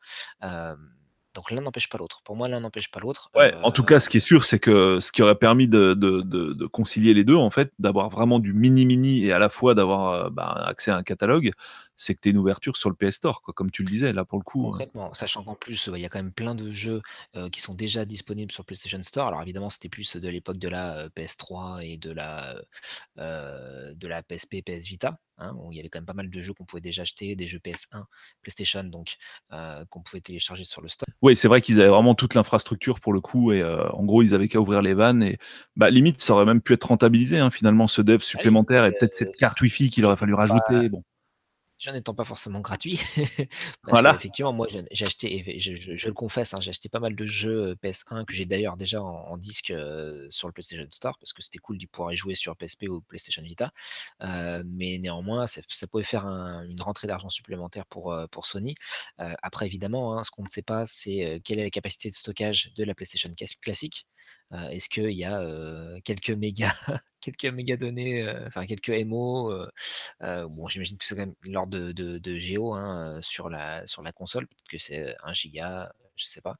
Donc 1.37 1.51
l'un 1.51 1.61
n'empêche 1.61 1.87
pas 1.87 1.99
l'autre. 1.99 2.21
Pour 2.23 2.35
moi, 2.35 2.49
l'un 2.49 2.59
n'empêche 2.59 2.89
pas 2.89 2.99
l'autre. 2.99 3.29
Ouais, 3.35 3.53
en 3.61 3.69
tout 3.69 3.83
cas, 3.83 3.99
ce 3.99 4.09
qui 4.09 4.17
est 4.17 4.21
sûr, 4.21 4.43
c'est 4.43 4.57
que 4.57 4.99
ce 4.99 5.11
qui 5.11 5.21
aurait 5.21 5.35
permis 5.35 5.67
de, 5.67 6.65
concilier 6.71 7.13
les 7.13 7.23
deux, 7.23 7.35
en 7.35 7.51
fait, 7.51 7.71
d'avoir 7.77 8.09
vraiment 8.09 8.39
du 8.39 8.53
mini-mini 8.53 9.23
et 9.23 9.31
à 9.31 9.37
la 9.37 9.49
fois 9.49 9.75
d'avoir 9.75 10.31
bah, 10.31 10.63
accès 10.65 10.89
à 10.89 10.95
un 10.95 11.03
catalogue, 11.03 11.51
c'est 11.97 12.15
que 12.15 12.21
tu 12.21 12.29
une 12.29 12.38
ouverture 12.38 12.77
sur 12.77 12.89
le 12.89 12.95
PS 12.95 13.15
Store, 13.15 13.41
quoi, 13.41 13.53
comme 13.53 13.71
tu 13.71 13.83
le 13.83 13.89
disais, 13.89 14.13
là 14.13 14.23
pour 14.23 14.39
le 14.39 14.44
coup. 14.44 14.61
Hein. 14.61 14.71
Concrètement, 14.71 15.13
sachant 15.13 15.44
qu'en 15.44 15.55
plus, 15.55 15.89
il 15.94 15.99
y 15.99 16.05
a 16.05 16.09
quand 16.09 16.19
même 16.19 16.31
plein 16.31 16.55
de 16.55 16.71
jeux 16.71 17.01
qui 17.51 17.59
sont 17.59 17.73
déjà 17.73 18.05
disponibles 18.05 18.51
sur 18.51 18.63
PlayStation 18.63 19.01
Store. 19.03 19.27
Alors 19.27 19.41
évidemment, 19.41 19.69
c'était 19.69 19.89
plus 19.89 20.15
de 20.15 20.29
l'époque 20.29 20.57
de 20.57 20.69
la 20.69 21.09
PS3 21.09 21.83
et 21.83 21.97
de 21.97 22.11
la, 22.11 22.55
de 23.17 24.07
la 24.07 24.23
PSP, 24.23 24.61
PS 24.63 24.85
Vita. 24.85 25.19
Hein, 25.39 25.53
où 25.59 25.71
il 25.71 25.75
y 25.75 25.79
avait 25.79 25.88
quand 25.89 25.99
même 25.99 26.07
pas 26.07 26.15
mal 26.15 26.31
de 26.31 26.41
jeux 26.41 26.53
qu'on 26.53 26.65
pouvait 26.65 26.81
déjà 26.81 27.03
acheter, 27.03 27.35
des 27.35 27.45
jeux 27.45 27.59
PS1, 27.59 28.05
PlayStation, 28.41 28.83
donc 28.83 29.17
qu'on 29.51 30.01
pouvait 30.01 30.19
télécharger 30.19 30.63
sur 30.63 30.81
le 30.81 30.88
store. 30.88 31.05
Oui, 31.21 31.35
c'est 31.35 31.47
vrai 31.47 31.61
qu'ils 31.61 31.79
avaient 31.79 31.91
vraiment 31.91 32.15
toute 32.15 32.33
l'infrastructure 32.33 32.99
pour 32.99 33.13
le 33.13 33.21
coup, 33.21 33.51
et 33.51 33.63
en 33.63 34.03
gros, 34.03 34.23
ils 34.23 34.33
avaient 34.33 34.47
qu'à 34.47 34.59
ouvrir 34.59 34.81
les 34.81 34.95
vannes, 34.95 35.21
et 35.21 35.38
bah, 35.75 35.91
limite, 35.91 36.23
ça 36.23 36.33
aurait 36.33 36.45
même 36.45 36.59
pu 36.59 36.73
être 36.73 36.85
rentabilisé, 36.85 37.38
hein, 37.38 37.51
finalement, 37.51 37.88
ce 37.88 38.01
dev 38.01 38.17
ah 38.19 38.25
supplémentaire, 38.25 38.85
et 38.85 38.91
peut-être 38.94 39.13
cette 39.13 39.38
carte 39.38 39.61
Wi-Fi 39.61 39.91
qu'il 39.91 40.05
aurait 40.05 40.17
fallu 40.17 40.33
bah, 40.33 40.39
rajouter. 40.39 40.89
Bon 40.89 41.03
jeu 41.79 41.91
n'étant 41.91 42.13
pas 42.13 42.24
forcément 42.24 42.59
gratuit. 42.59 43.00
voilà. 43.83 44.15
Effectivement, 44.15 44.53
moi, 44.53 44.68
j'ai 44.91 45.06
acheté, 45.06 45.59
je, 45.59 46.07
le 46.07 46.13
confesse, 46.13 46.53
hein, 46.53 46.59
j'ai 46.59 46.69
acheté 46.69 46.89
pas 46.89 47.00
mal 47.00 47.15
de 47.15 47.25
jeux 47.25 47.69
euh, 47.69 47.75
PS1 47.75 48.25
que 48.25 48.33
j'ai 48.33 48.45
d'ailleurs 48.45 48.77
déjà 48.77 49.01
en, 49.01 49.38
disque 49.38 49.69
euh, 49.69 50.27
sur 50.31 50.47
le 50.47 50.53
PlayStation 50.53 50.88
Store 50.91 51.18
parce 51.19 51.33
que 51.33 51.44
c'était 51.44 51.59
cool 51.59 51.77
d'y 51.77 51.85
pouvoir 51.85 52.12
y 52.12 52.18
jouer 52.18 52.33
sur 52.33 52.56
PSP 52.56 52.85
ou 52.89 53.01
PlayStation 53.01 53.44
Vita. 53.44 53.71
Euh, 54.21 54.63
mais 54.65 54.97
néanmoins, 54.97 55.45
ça, 55.45 55.62
pouvait 55.88 56.03
faire 56.03 56.25
une 56.25 56.81
rentrée 56.81 57.07
d'argent 57.07 57.29
supplémentaire 57.29 57.85
pour, 57.85 58.15
pour 58.31 58.45
Sony. 58.45 58.75
après, 59.18 59.65
évidemment, 59.68 60.18
hein, 60.18 60.23
ce 60.23 60.31
qu'on 60.31 60.44
ne 60.44 60.50
sait 60.50 60.63
pas, 60.63 60.85
c'est 60.85 61.41
quelle 61.44 61.59
est 61.59 61.63
la 61.63 61.69
capacité 61.69 62.09
de 62.09 62.15
stockage 62.15 62.73
de 62.75 62.83
la 62.83 62.95
PlayStation 62.95 63.33
classique. 63.62 64.07
Est-ce 64.51 64.89
qu'il 64.89 65.12
y 65.12 65.25
a 65.25 65.44
quelques 66.03 66.31
mégas, 66.31 66.73
quelques 67.31 67.53
méga 67.53 67.77
données, 67.77 68.27
enfin 68.45 68.65
quelques 68.65 68.89
MO 69.06 69.53
Bon, 70.21 70.68
j'imagine 70.68 70.97
que 70.97 71.06
c'est 71.06 71.15
quand 71.15 71.21
même 71.21 71.35
l'ordre 71.44 71.77
de, 71.77 71.91
de, 71.91 72.18
de, 72.18 72.38
Géo 72.38 72.74
hein, 72.74 73.19
sur, 73.21 73.50
la, 73.50 73.85
sur 73.88 74.01
la 74.01 74.12
console, 74.12 74.47
peut-être 74.47 74.69
que 74.69 74.77
c'est 74.77 75.15
1 75.24 75.33
giga, 75.33 75.91
je 76.15 76.25
sais 76.25 76.41
pas. 76.41 76.56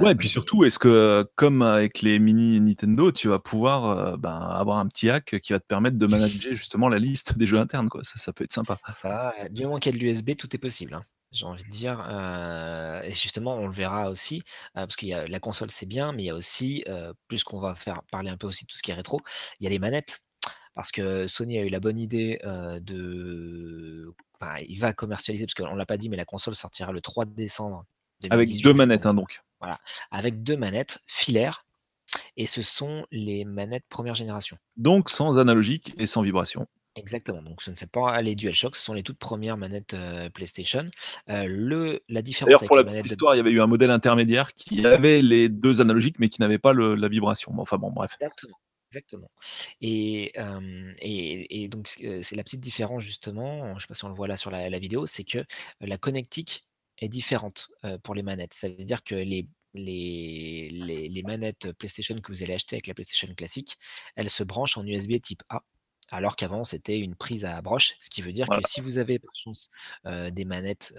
Ouais, 0.00 0.12
et 0.12 0.14
puis 0.14 0.28
surtout, 0.28 0.64
est-ce 0.64 0.78
que 0.78 1.28
comme 1.36 1.62
avec 1.62 2.02
les 2.02 2.18
mini 2.18 2.60
Nintendo, 2.60 3.12
tu 3.12 3.28
vas 3.28 3.38
pouvoir 3.38 4.18
ben, 4.18 4.38
avoir 4.38 4.78
un 4.78 4.86
petit 4.86 5.10
hack 5.10 5.40
qui 5.40 5.52
va 5.52 5.60
te 5.60 5.66
permettre 5.66 5.98
de 5.98 6.06
manager 6.06 6.54
justement 6.54 6.88
la 6.88 6.98
liste 6.98 7.38
des 7.38 7.46
jeux 7.46 7.58
internes, 7.58 7.88
quoi. 7.88 8.04
Ça, 8.04 8.18
ça 8.18 8.32
peut 8.32 8.44
être 8.44 8.52
sympa. 8.52 8.78
Ça, 8.94 9.34
du 9.50 9.64
moment 9.64 9.78
qu'il 9.78 9.94
y 9.94 9.96
a 9.96 9.98
de 9.98 10.04
l'USB, 10.04 10.36
tout 10.36 10.54
est 10.54 10.58
possible. 10.58 10.94
Hein 10.94 11.02
j'ai 11.32 11.46
envie 11.46 11.64
de 11.64 11.70
dire. 11.70 12.00
et 13.04 13.14
justement, 13.14 13.54
on 13.54 13.66
le 13.66 13.74
verra 13.74 14.10
aussi, 14.10 14.42
parce 14.74 14.96
qu'il 14.96 15.08
y 15.08 15.14
a 15.14 15.26
la 15.26 15.40
console, 15.40 15.70
c'est 15.70 15.86
bien, 15.86 16.12
mais 16.12 16.24
il 16.24 16.26
y 16.26 16.30
a 16.30 16.34
aussi, 16.34 16.84
plus 17.28 17.44
qu'on 17.44 17.60
va 17.60 17.74
faire 17.74 18.02
parler 18.10 18.30
un 18.30 18.36
peu 18.36 18.46
aussi 18.46 18.64
de 18.64 18.70
tout 18.70 18.76
ce 18.76 18.82
qui 18.82 18.90
est 18.90 18.94
rétro, 18.94 19.20
il 19.58 19.64
y 19.64 19.66
a 19.66 19.70
les 19.70 19.78
manettes. 19.78 20.22
Parce 20.74 20.92
que 20.92 21.26
Sony 21.26 21.58
a 21.58 21.62
eu 21.62 21.68
la 21.68 21.80
bonne 21.80 21.98
idée 21.98 22.38
de. 22.42 24.14
il 24.66 24.78
va 24.78 24.92
commercialiser, 24.92 25.46
parce 25.46 25.54
qu'on 25.54 25.72
ne 25.72 25.78
l'a 25.78 25.86
pas 25.86 25.96
dit, 25.96 26.08
mais 26.08 26.16
la 26.16 26.24
console 26.24 26.54
sortira 26.54 26.92
le 26.92 27.00
3 27.00 27.24
décembre. 27.26 27.84
Avec 28.30 28.50
deux 28.62 28.74
manettes, 28.74 29.06
hein, 29.06 29.14
donc. 29.14 29.42
Voilà, 29.60 29.78
avec 30.10 30.42
deux 30.42 30.56
manettes 30.56 31.00
filaires, 31.06 31.66
et 32.36 32.46
ce 32.46 32.62
sont 32.62 33.06
les 33.10 33.44
manettes 33.44 33.84
première 33.88 34.14
génération. 34.14 34.56
Donc 34.76 35.10
sans 35.10 35.38
analogique 35.38 35.94
et 35.98 36.06
sans 36.06 36.22
vibration. 36.22 36.66
Exactement, 36.96 37.42
donc 37.42 37.62
ce 37.62 37.70
ne 37.70 37.76
sont 37.76 37.86
pas 37.86 38.20
les 38.20 38.34
DualShock, 38.34 38.74
ce 38.74 38.82
sont 38.82 38.94
les 38.94 39.04
toutes 39.04 39.18
premières 39.18 39.56
manettes 39.56 39.94
PlayStation. 40.34 40.90
le, 41.28 42.00
la 42.08 42.22
différence 42.22 42.48
D'ailleurs, 42.48 42.66
pour 42.66 42.76
la 42.76 42.84
petite 42.84 43.06
histoire, 43.06 43.34
il 43.34 43.38
y 43.38 43.40
avait 43.40 43.52
eu 43.52 43.60
un 43.60 43.68
modèle 43.68 43.90
intermédiaire 43.90 44.52
qui 44.54 44.84
avait 44.84 45.22
les 45.22 45.48
deux 45.48 45.80
analogiques, 45.80 46.18
mais 46.18 46.28
qui 46.28 46.40
n'avait 46.40 46.58
pas 46.58 46.72
la 46.74 47.08
vibration. 47.08 47.52
Enfin 47.58 47.78
bon, 47.78 47.90
bref. 47.90 48.16
Exactement. 48.20 48.58
Exactement. 48.90 49.30
Et, 49.80 50.32
et, 51.00 51.68
donc, 51.68 51.86
c'est 51.86 52.34
la 52.34 52.42
petite 52.42 52.60
différence, 52.60 53.04
justement, 53.04 53.68
je 53.68 53.74
ne 53.74 53.78
sais 53.78 53.86
pas 53.86 53.94
si 53.94 54.04
on 54.04 54.08
le 54.08 54.14
voit 54.14 54.26
là 54.26 54.36
sur 54.36 54.50
la, 54.50 54.78
vidéo, 54.80 55.06
c'est 55.06 55.22
que 55.22 55.44
la 55.80 55.96
connectique 55.96 56.66
est 56.98 57.08
différente 57.08 57.70
pour 58.02 58.16
les 58.16 58.24
manettes. 58.24 58.52
Ça 58.52 58.68
veut 58.68 58.84
dire 58.84 59.04
que 59.04 59.14
les, 59.14 59.46
les, 59.74 60.70
les, 60.72 61.08
les, 61.08 61.22
manettes 61.22 61.70
PlayStation 61.72 62.20
que 62.20 62.32
vous 62.32 62.42
allez 62.42 62.54
acheter 62.54 62.74
avec 62.74 62.88
la 62.88 62.94
PlayStation 62.94 63.32
classique, 63.34 63.78
elles 64.16 64.28
se 64.28 64.42
branchent 64.42 64.76
en 64.76 64.84
USB 64.84 65.20
type 65.20 65.44
A 65.48 65.62
alors 66.10 66.36
qu'avant 66.36 66.64
c'était 66.64 66.98
une 66.98 67.14
prise 67.14 67.44
à 67.44 67.60
broche, 67.62 67.94
ce 68.00 68.10
qui 68.10 68.22
veut 68.22 68.32
dire 68.32 68.48
que 68.48 68.58
si 68.66 68.80
vous 68.80 68.98
avez 68.98 69.18
par 69.18 69.32
chance 69.34 69.70
des 70.04 70.44
manettes, 70.44 70.94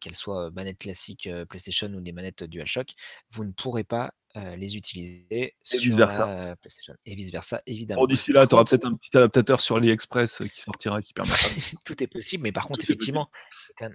qu'elles 0.00 0.14
soient 0.14 0.50
manettes 0.50 0.78
classiques 0.78 1.28
PlayStation 1.48 1.88
ou 1.88 2.00
des 2.00 2.12
manettes 2.12 2.44
DualShock, 2.44 2.88
vous 3.30 3.44
ne 3.44 3.52
pourrez 3.52 3.84
pas 3.84 4.12
les 4.34 4.76
utiliser 4.76 5.54
sur 5.62 5.78
vice 5.78 5.94
versa. 5.94 6.56
PlayStation. 6.60 6.94
Et 7.04 7.14
vice 7.14 7.30
versa, 7.30 7.60
évidemment. 7.66 8.06
D'ici 8.06 8.32
là, 8.32 8.46
tu 8.46 8.54
auras 8.54 8.64
peut-être 8.64 8.86
un 8.86 8.94
petit 8.94 9.14
adaptateur 9.16 9.60
sur 9.60 9.76
AliExpress 9.76 10.42
qui 10.52 10.60
sortira 10.60 11.02
qui 11.02 11.12
permettra. 11.12 11.48
Tout 11.84 12.02
est 12.02 12.06
possible, 12.06 12.44
mais 12.44 12.52
par 12.52 12.66
contre, 12.66 12.82
effectivement, 12.84 13.30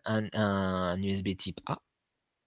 un 0.06 1.02
USB 1.02 1.36
type 1.36 1.60
A, 1.66 1.80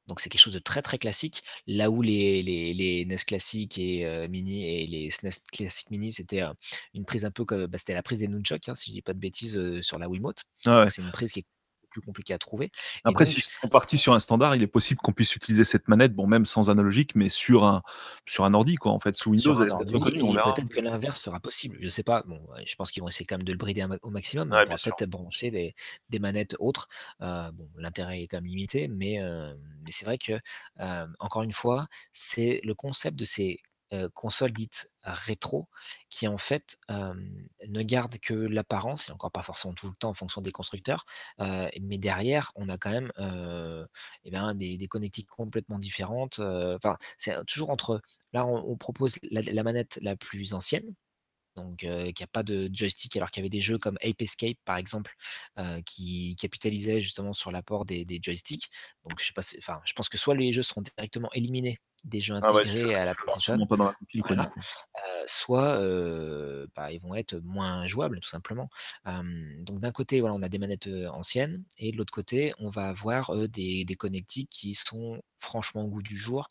donc 0.07 0.21
c'est 0.21 0.29
quelque 0.29 0.41
chose 0.41 0.55
de 0.55 0.59
très 0.59 0.83
très 0.83 0.99
classique. 0.99 1.43
Là 1.67 1.91
où 1.91 2.03
les, 2.03 2.43
les, 2.43 3.05
NES 3.05 3.17
classiques 3.27 3.79
et 3.79 4.29
mini 4.29 4.67
et 4.67 4.87
les 4.87 5.11
SNES 5.11 5.31
classiques 5.53 5.91
mini, 5.91 6.13
c'était 6.13 6.43
une 6.95 7.05
prise 7.05 7.25
un 7.25 7.31
peu 7.31 7.45
comme 7.45 7.67
bah, 7.67 7.79
c'était 7.79 7.95
la 7.95 8.03
prise 8.03 8.21
des 8.21 8.29
nunchucks, 8.29 8.69
hein, 8.69 8.75
si 8.75 8.91
je 8.91 8.95
dis 8.95 9.03
pas 9.03 9.15
de 9.15 9.19
bêtises, 9.19 9.81
sur 9.83 9.99
la 9.99 10.09
Wiimote. 10.09 10.45
Ah 10.67 10.87
c'est 10.91 11.03
une 11.03 11.13
prise 11.13 11.33
qui 11.33 11.41
est 11.41 11.47
plus 11.91 12.01
compliqué 12.01 12.33
à 12.35 12.39
trouver. 12.39 12.71
Après, 13.05 13.27
si 13.27 13.43
on 13.63 13.69
partit 13.69 13.99
sur 13.99 14.15
un 14.15 14.21
standard, 14.21 14.57
il 14.57 14.63
est 14.63 14.69
possible 14.69 15.01
qu'on 15.01 15.13
puisse 15.13 15.35
utiliser 15.37 15.65
cette 15.65 15.89
manette, 15.89 16.15
bon, 16.15 16.27
même 16.27 16.47
sans 16.47 16.71
analogique, 16.71 17.15
mais 17.15 17.29
sur 17.29 17.65
un, 17.65 17.83
sur 18.27 18.45
un 18.45 18.55
ordi, 18.55 18.77
quoi, 18.77 18.93
en 18.93 19.01
fait, 19.01 19.17
sous 19.17 19.31
Windows. 19.31 19.55
Peut-être 19.57 20.69
que 20.69 20.81
l'inverse 20.81 21.21
sera 21.21 21.41
possible, 21.41 21.77
je 21.81 21.89
sais 21.89 22.03
pas. 22.03 22.23
Bon, 22.27 22.41
je 22.65 22.75
pense 22.77 22.91
qu'ils 22.93 23.03
vont 23.03 23.09
essayer 23.09 23.27
quand 23.27 23.37
même 23.37 23.45
de 23.45 23.53
le 23.53 23.59
brider 23.59 23.85
au 24.03 24.11
maximum. 24.11 24.49
on 24.53 24.65
pourra 24.65 24.77
peut-être 24.77 25.11
brancher 25.11 25.51
des, 25.51 25.75
des, 26.09 26.19
manettes 26.19 26.57
autres. 26.59 26.89
Euh, 27.23 27.51
bon, 27.53 27.69
l'intérêt 27.77 28.23
est 28.23 28.27
quand 28.27 28.39
même 28.39 28.47
limité, 28.47 28.89
mais, 28.89 29.21
euh, 29.21 29.55
mais 29.83 29.91
c'est 29.91 30.05
vrai 30.05 30.19
que, 30.19 30.39
euh, 30.81 31.07
encore 31.19 31.43
une 31.43 31.53
fois, 31.53 31.87
c'est 32.13 32.61
le 32.65 32.75
concept 32.75 33.19
de 33.19 33.25
ces 33.25 33.61
console 34.15 34.53
dite 34.53 34.95
rétro, 35.03 35.69
qui 36.09 36.29
en 36.29 36.39
fait 36.39 36.79
ne 36.89 37.83
garde 37.83 38.19
que 38.19 38.35
l'apparence, 38.35 39.09
et 39.09 39.13
encore 39.13 39.33
pas 39.33 39.43
forcément 39.43 39.75
tout 39.75 39.89
le 39.89 39.95
temps 39.95 40.11
en 40.11 40.15
fonction 40.15 40.41
des 40.41 40.53
constructeurs, 40.53 41.05
mais 41.39 41.99
derrière, 41.99 42.53
on 42.57 42.69
a 42.69 42.79
quand 42.79 42.91
même 42.91 43.13
eh 44.25 44.31
bien, 44.31 44.55
des, 44.55 44.89
connectiques 44.89 45.29
complètement 45.29 45.79
différentes. 45.79 46.39
Enfin, 46.41 46.97
c'est 47.19 47.45
toujours 47.47 47.71
entre. 47.71 48.01
Là, 48.33 48.47
on, 48.47 48.77
propose 48.77 49.19
la, 49.31 49.63
manette 49.63 49.99
la 50.03 50.17
plus 50.17 50.55
ancienne, 50.55 50.95
donc 51.57 51.79
qui 51.79 51.87
n'a 52.23 52.27
pas 52.29 52.43
de 52.43 52.71
joystick, 52.73 53.17
alors 53.17 53.31
qu'il 53.31 53.41
y 53.41 53.43
avait 53.43 53.51
des 53.51 53.61
jeux 53.61 53.79
comme 53.79 53.99
Ape 54.03 54.23
Escape, 54.23 54.59
par 54.65 54.77
exemple, 54.77 55.15
qui 55.85 56.37
capitalisaient 56.37 57.01
justement 57.01 57.33
sur 57.33 57.51
l'apport 57.51 57.85
des, 57.85 58.05
des, 58.05 58.21
joysticks. 58.23 58.71
Donc 59.05 59.21
je 59.21 59.27
sais 59.27 59.33
pas, 59.33 59.81
je 59.85 59.93
pense 59.95 60.09
que 60.09 60.19
soit 60.19 60.35
les 60.35 60.53
jeux 60.53 60.63
seront 60.63 60.83
directement 60.83 61.31
éliminés 61.33 61.79
des 62.05 62.21
jeux 62.21 62.39
ah 62.43 62.47
intégrés 62.47 62.95
à 62.95 63.05
la 63.05 63.15
PlayStation, 63.15 63.59
soit 65.27 65.79
bah, 66.75 66.93
ils 66.93 67.01
vont 67.01 67.15
être 67.15 67.37
moins 67.43 67.87
jouables 67.87 68.21
tout 68.21 68.29
simplement. 68.29 68.69
donc 69.05 69.79
d'un 69.79 69.93
côté, 69.93 70.21
voilà, 70.21 70.35
on 70.35 70.43
a 70.43 70.49
des 70.49 70.59
manettes 70.59 70.89
anciennes, 71.13 71.65
et 71.79 71.93
de 71.93 71.97
l'autre 71.97 72.13
côté, 72.13 72.53
on 72.59 72.71
va 72.71 72.89
avoir 72.89 73.37
des, 73.49 73.85
des 73.85 73.97
connectiques 73.97 74.51
qui 74.51 74.75
sont 74.75 75.23
franchement 75.39 75.83
au 75.83 75.89
goût 75.89 76.03
du 76.03 76.17
jour. 76.17 76.51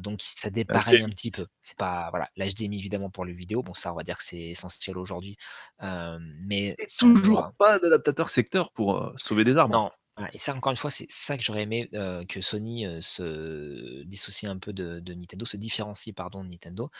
donc 0.00 0.20
ça 0.22 0.50
dépareille 0.50 1.02
un 1.02 1.08
petit 1.10 1.30
peu. 1.30 1.46
C'est 1.62 1.76
pas 1.76 2.10
voilà, 2.10 2.28
l'HDMI 2.36 2.78
évidemment 2.78 3.10
pour 3.10 3.24
les 3.24 3.32
vidéos. 3.32 3.62
Bon 3.62 3.74
ça, 3.74 3.92
on 3.92 3.96
va 3.96 4.02
dire 4.02 4.18
que 4.18 4.24
c'est 4.24 4.40
essentiel 4.40 4.98
aujourd'hui, 4.98 5.36
mais 5.80 6.74
et 6.78 6.86
toujours 6.98 7.52
pas 7.58 7.78
d'adaptateur 7.78 8.28
secteur 8.28 8.72
pour 8.72 9.12
sauver 9.16 9.44
des 9.44 9.56
armes. 9.56 9.72
Non, 9.72 9.90
et 10.32 10.38
ça, 10.38 10.54
encore 10.54 10.70
une 10.72 10.76
fois, 10.76 10.90
c'est 10.90 11.06
ça 11.08 11.36
que 11.36 11.42
j'aurais 11.42 11.62
aimé 11.62 11.88
que 12.28 12.40
Sony 12.40 12.86
se 13.02 14.02
dissocie 14.04 14.50
un 14.50 14.58
peu 14.58 14.72
de, 14.72 15.00
Nintendo, 15.12 15.44
se 15.44 15.56
différencie 15.56 16.14
pardon, 16.14 16.44
de 16.44 16.50
Nintendo. 16.50 16.90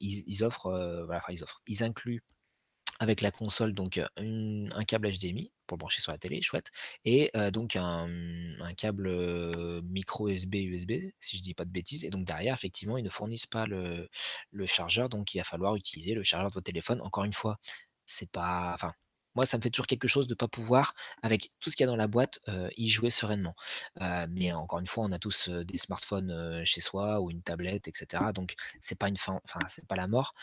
ils, 0.00 0.44
offrent, 0.44 1.04
voilà, 1.06 1.22
ils 1.30 1.42
offrent, 1.42 1.62
ils 1.66 1.82
incluent 1.82 2.22
avec 3.00 3.22
la 3.22 3.30
console 3.30 3.72
donc 3.72 3.98
un 4.18 4.84
câble 4.84 5.10
HDMI 5.10 5.52
pour 5.66 5.78
brancher 5.78 6.02
sur 6.02 6.12
la 6.12 6.18
télé, 6.18 6.42
chouette, 6.42 6.70
et 7.04 7.30
donc 7.52 7.76
un, 7.76 8.08
câble 8.76 9.10
micro 9.82 10.28
USB 10.28 10.56
USB, 10.56 10.92
si 11.18 11.38
je 11.38 11.42
dis 11.42 11.54
pas 11.54 11.64
de 11.64 11.70
bêtises. 11.70 12.04
Et 12.04 12.10
donc 12.10 12.24
derrière, 12.24 12.54
effectivement, 12.54 12.98
ils 12.98 13.04
ne 13.04 13.10
fournissent 13.10 13.46
pas 13.46 13.66
le, 13.66 14.08
le 14.50 14.66
chargeur, 14.66 15.08
donc 15.08 15.34
il 15.34 15.38
va 15.38 15.44
falloir 15.44 15.76
utiliser 15.76 16.14
le 16.14 16.22
chargeur 16.22 16.50
de 16.50 16.54
votre 16.54 16.64
téléphone. 16.64 17.00
Encore 17.02 17.24
une 17.24 17.32
fois, 17.32 17.58
c'est 18.06 18.30
pas, 18.30 18.72
enfin, 18.74 18.92
moi, 19.34 19.46
ça 19.46 19.56
me 19.56 19.62
fait 19.62 19.70
toujours 19.70 19.86
quelque 19.86 20.08
chose 20.08 20.26
de 20.26 20.32
ne 20.32 20.36
pas 20.36 20.48
pouvoir, 20.48 20.94
avec 21.22 21.50
tout 21.60 21.70
ce 21.70 21.76
qu'il 21.76 21.84
y 21.84 21.88
a 21.88 21.90
dans 21.90 21.96
la 21.96 22.08
boîte, 22.08 22.40
y 22.76 22.88
jouer 22.88 23.10
sereinement. 23.10 23.54
mais 24.28 24.52
encore 24.52 24.80
une 24.80 24.86
fois, 24.86 25.04
on 25.04 25.12
a 25.12 25.18
tous 25.18 25.48
des 25.48 25.78
smartphones 25.78 26.64
chez 26.64 26.80
soi 26.80 27.20
ou 27.20 27.30
une 27.30 27.42
tablette, 27.42 27.88
etc. 27.88 28.24
Donc, 28.34 28.54
c'est 28.80 28.98
pas 28.98 29.08
une 29.08 29.16
fin, 29.16 29.40
enfin, 29.44 29.60
c'est 29.68 29.86
pas 29.86 29.96
la 29.96 30.06
mort. 30.06 30.34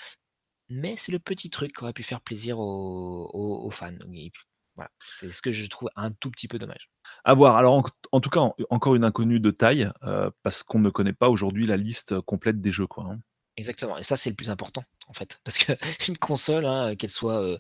Mais 0.70 0.96
c'est 0.98 1.12
le 1.12 1.20
petit 1.20 1.50
truc 1.50 1.74
qui 1.74 1.84
aurait 1.84 1.94
pu 1.94 2.04
faire 2.04 2.22
plaisir 2.22 2.60
aux, 2.60 3.70
fans. 3.72 3.92
voilà, 4.76 4.92
c'est 5.10 5.32
ce 5.32 5.42
que 5.42 5.52
je 5.52 5.66
trouve 5.68 5.90
un 5.96 6.12
tout 6.12 6.30
petit 6.30 6.48
peu 6.48 6.60
dommage. 6.60 6.90
À 7.24 7.34
voir. 7.34 7.56
Alors, 7.56 7.90
en, 8.12 8.20
tout 8.20 8.30
cas, 8.30 8.52
encore 8.70 8.96
une 8.96 9.06
inconnue 9.06 9.40
de 9.40 9.52
taille, 9.52 9.90
parce 10.44 10.64
qu'on 10.64 10.80
ne 10.80 10.90
connaît 10.90 11.14
pas 11.14 11.30
aujourd'hui 11.30 11.68
la 11.68 11.78
liste 11.78 12.20
complète 12.22 12.62
des 12.62 12.72
jeux, 12.72 12.88
quoi. 12.88 13.06
Hein. 13.06 13.20
Exactement. 13.58 13.98
Et 13.98 14.04
ça, 14.04 14.16
c'est 14.16 14.30
le 14.30 14.36
plus 14.36 14.50
important, 14.50 14.84
en 15.08 15.14
fait. 15.14 15.40
Parce 15.44 15.58
qu'une 15.58 16.18
console, 16.20 16.66
hein, 16.66 16.96
qu'elle 16.96 17.10
soit 17.10 17.60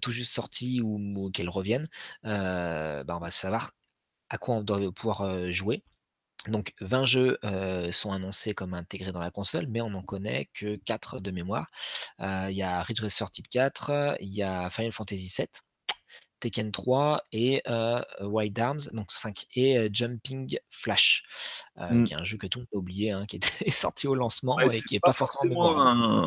tout 0.00 0.12
juste 0.12 0.32
sortie 0.32 0.80
ou, 0.80 1.30
qu'elle 1.32 1.48
revienne, 1.48 1.88
bah, 2.22 3.04
on 3.08 3.18
va 3.18 3.30
savoir 3.30 3.72
à 4.30 4.38
quoi 4.38 4.56
on 4.56 4.62
doit 4.62 4.92
pouvoir 4.92 5.50
jouer. 5.50 5.82
Donc 6.48 6.74
20 6.80 7.04
jeux 7.04 7.38
sont 7.92 8.12
annoncés 8.12 8.54
comme 8.54 8.74
intégrés 8.74 9.12
dans 9.12 9.20
la 9.20 9.30
console, 9.30 9.66
mais 9.68 9.80
on 9.80 9.90
n'en 9.90 10.02
connaît 10.02 10.48
que 10.54 10.76
4 10.76 11.20
de 11.20 11.30
mémoire. 11.30 11.68
Il 12.20 12.52
y 12.52 12.62
a 12.62 12.82
Ridge 12.82 13.00
Racer 13.00 13.30
Type 13.30 13.48
4, 13.48 14.16
il 14.20 14.30
y 14.32 14.42
a 14.42 14.70
Final 14.70 14.92
Fantasy 14.92 15.32
VII, 15.36 15.48
Tekken 16.42 16.72
3 16.72 17.22
et 17.32 17.62
Wild 18.20 18.58
Arms, 18.58 18.80
donc 18.92 19.12
5, 19.12 19.46
et 19.54 19.88
Jumping 19.92 20.58
Flash, 20.70 21.22
mmh. 21.76 22.04
qui 22.04 22.12
est 22.12 22.16
un 22.16 22.24
jeu 22.24 22.36
que 22.36 22.48
tout 22.48 22.58
le 22.58 22.62
monde 22.62 22.74
a 22.74 22.76
oublié, 22.78 23.10
hein, 23.12 23.26
qui 23.26 23.36
était 23.36 23.70
sorti 23.70 24.08
au 24.08 24.16
lancement 24.16 24.58
et 24.58 24.68
qui 24.80 24.96
est 24.96 25.00
pas, 25.00 25.12
forcément 25.12 25.76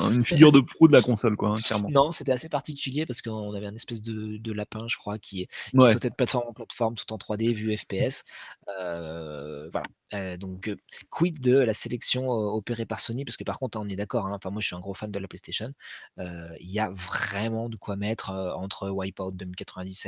une 0.09 0.23
figure 0.23 0.53
de 0.53 0.61
proue 0.61 0.87
de 0.87 0.93
la 0.93 1.01
console, 1.01 1.35
quoi, 1.35 1.49
hein, 1.49 1.55
clairement. 1.57 1.89
Non, 1.89 2.11
c'était 2.13 2.31
assez 2.31 2.47
particulier 2.47 3.05
parce 3.05 3.21
qu'on 3.21 3.53
avait 3.53 3.65
un 3.65 3.75
espèce 3.75 4.01
de, 4.01 4.51
lapin, 4.53 4.87
je 4.87 4.95
crois, 4.95 5.19
qui, 5.19 5.47
qui 5.71 5.77
sautait 5.77 6.09
de 6.09 6.15
plateforme 6.15 6.47
en 6.47 6.53
plateforme 6.53 6.95
tout 6.95 7.11
en 7.11 7.17
3D, 7.17 7.53
vu 7.53 7.75
FPS. 7.75 8.23
voilà. 8.65 10.37
donc, 10.37 10.73
quid 11.09 11.41
de 11.41 11.57
la 11.57 11.73
sélection 11.73 12.29
opérée 12.29 12.85
par 12.85 13.01
Sony? 13.01 13.25
Parce 13.25 13.35
que 13.35 13.43
par 13.43 13.59
contre, 13.59 13.77
on 13.79 13.89
est 13.89 13.97
d'accord, 13.97 14.27
hein, 14.27 14.39
moi 14.45 14.61
je 14.61 14.67
suis 14.67 14.75
un 14.75 14.79
gros 14.79 14.93
fan 14.93 15.11
de 15.11 15.19
la 15.19 15.27
PlayStation. 15.27 15.73
Il 16.17 16.71
y 16.71 16.79
a 16.79 16.89
vraiment 16.91 17.67
de 17.67 17.75
quoi 17.75 17.97
mettre 17.97 18.29
entre 18.29 18.89
Wipeout 18.89 19.31
2097, 19.31 20.04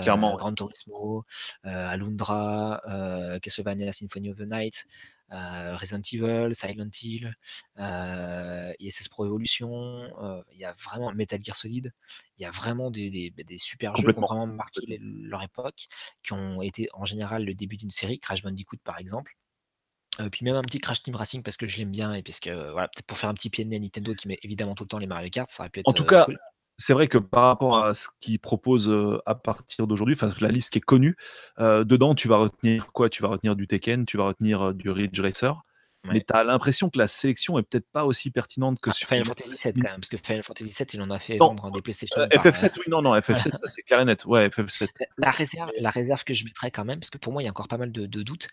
Clairement, 0.00 0.36
Gran 0.36 0.54
Turismo, 0.54 1.24
Alundra, 1.62 2.80
Castlevania 3.42 3.92
Symphony 3.92 4.30
of 4.30 4.36
the 4.36 4.50
Night, 4.50 4.86
Resident 5.30 6.02
Evil, 6.12 6.54
Silent 6.54 6.90
Hill, 7.02 7.34
ISS 8.78 9.08
Pro 9.08 9.26
Evolution, 9.26 10.08
il 10.52 10.58
y 10.58 10.64
a 10.64 10.72
vraiment 10.72 11.12
Metal 11.12 11.42
Gear 11.42 11.56
Solid, 11.56 11.92
il 12.38 12.42
y 12.42 12.44
a 12.44 12.50
vraiment 12.50 12.90
des, 12.90 13.32
super 13.58 13.96
jeux 13.96 14.12
qui 14.12 14.18
ont 14.18 14.22
vraiment 14.22 14.46
marqué 14.46 14.98
leur 15.00 15.42
époque, 15.42 15.86
qui 16.22 16.32
ont 16.32 16.62
été 16.62 16.88
en 16.92 17.04
général 17.04 17.44
le 17.44 17.54
début 17.54 17.76
d'une 17.76 17.90
série, 17.90 18.20
Crash 18.20 18.42
Bandicoot 18.42 18.78
par 18.84 18.98
exemple. 18.98 19.36
puis 20.30 20.44
même 20.44 20.56
un 20.56 20.62
petit 20.62 20.78
Crash 20.78 21.02
Team 21.02 21.16
Racing 21.16 21.42
parce 21.42 21.56
que 21.56 21.66
je 21.66 21.78
l'aime 21.78 21.90
bien 21.90 22.12
et 22.14 22.22
puisque 22.22 22.48
voilà, 22.48 22.88
peut-être 22.88 23.06
pour 23.06 23.18
faire 23.18 23.30
un 23.30 23.34
petit 23.34 23.50
pied 23.50 23.64
de 23.64 23.70
nez 23.70 23.76
à 23.76 23.80
Nintendo 23.80 24.14
qui 24.14 24.28
met 24.28 24.38
évidemment 24.42 24.74
tout 24.74 24.84
le 24.84 24.88
temps 24.88 24.98
les 24.98 25.06
Mario 25.06 25.30
Kart, 25.30 25.50
ça 25.50 25.62
aurait 25.62 25.70
pu 25.70 25.80
être. 25.80 25.88
En 25.88 25.92
tout 25.92 26.04
cas, 26.04 26.26
c'est 26.78 26.92
vrai 26.92 27.08
que 27.08 27.18
par 27.18 27.44
rapport 27.44 27.78
à 27.78 27.94
ce 27.94 28.08
qu'ils 28.20 28.40
proposent 28.40 28.92
à 29.26 29.34
partir 29.34 29.86
d'aujourd'hui, 29.86 30.14
enfin 30.14 30.30
la 30.40 30.50
liste 30.50 30.70
qui 30.70 30.78
est 30.78 30.82
connue, 30.82 31.16
dedans 31.58 32.14
tu 32.14 32.28
vas 32.28 32.36
retenir 32.36 32.92
quoi? 32.92 33.08
Tu 33.08 33.22
vas 33.22 33.28
retenir 33.28 33.56
du 33.56 33.66
Tekken, 33.66 34.06
tu 34.06 34.16
vas 34.16 34.24
retenir 34.24 34.74
du 34.74 34.90
Ridge 34.90 35.20
Racer. 35.20 35.62
Mais 36.04 36.20
tu 36.20 36.34
as 36.34 36.44
l'impression 36.44 36.90
que 36.90 36.98
la 36.98 37.08
sélection 37.08 37.58
est 37.58 37.62
peut-être 37.62 37.88
pas 37.90 38.04
aussi 38.04 38.30
pertinente 38.30 38.78
que 38.80 38.90
ah, 38.90 38.92
sur 38.92 39.08
Final 39.08 39.24
Fantasy 39.24 39.56
7 39.56 39.76
quand 39.76 39.90
même, 39.90 40.00
parce 40.00 40.08
que 40.10 40.16
Final 40.18 40.42
Fantasy 40.42 40.70
7 40.70 40.94
il 40.94 41.02
en 41.02 41.10
a 41.10 41.18
fait 41.18 41.38
vendre 41.38 41.70
des 41.70 41.80
PlayStation. 41.80 42.16
FF7, 42.16 42.72
oui, 42.78 42.84
non, 42.88 43.02
non, 43.02 43.14
FF7, 43.16 43.56
ça 43.56 43.68
c'est 43.68 43.82
clair 43.82 44.00
et 44.00 44.04
net. 44.04 44.24
Ouais, 44.26 44.48
FF7. 44.48 44.88
La 45.18 45.30
réserve, 45.30 45.70
la 45.78 45.90
réserve 45.90 46.24
que 46.24 46.34
je 46.34 46.44
mettrais 46.44 46.70
quand 46.70 46.84
même, 46.84 47.00
parce 47.00 47.10
que 47.10 47.18
pour 47.18 47.32
moi 47.32 47.42
il 47.42 47.46
y 47.46 47.48
a 47.48 47.50
encore 47.50 47.68
pas 47.68 47.78
mal 47.78 47.90
de, 47.92 48.06
doutes, 48.06 48.48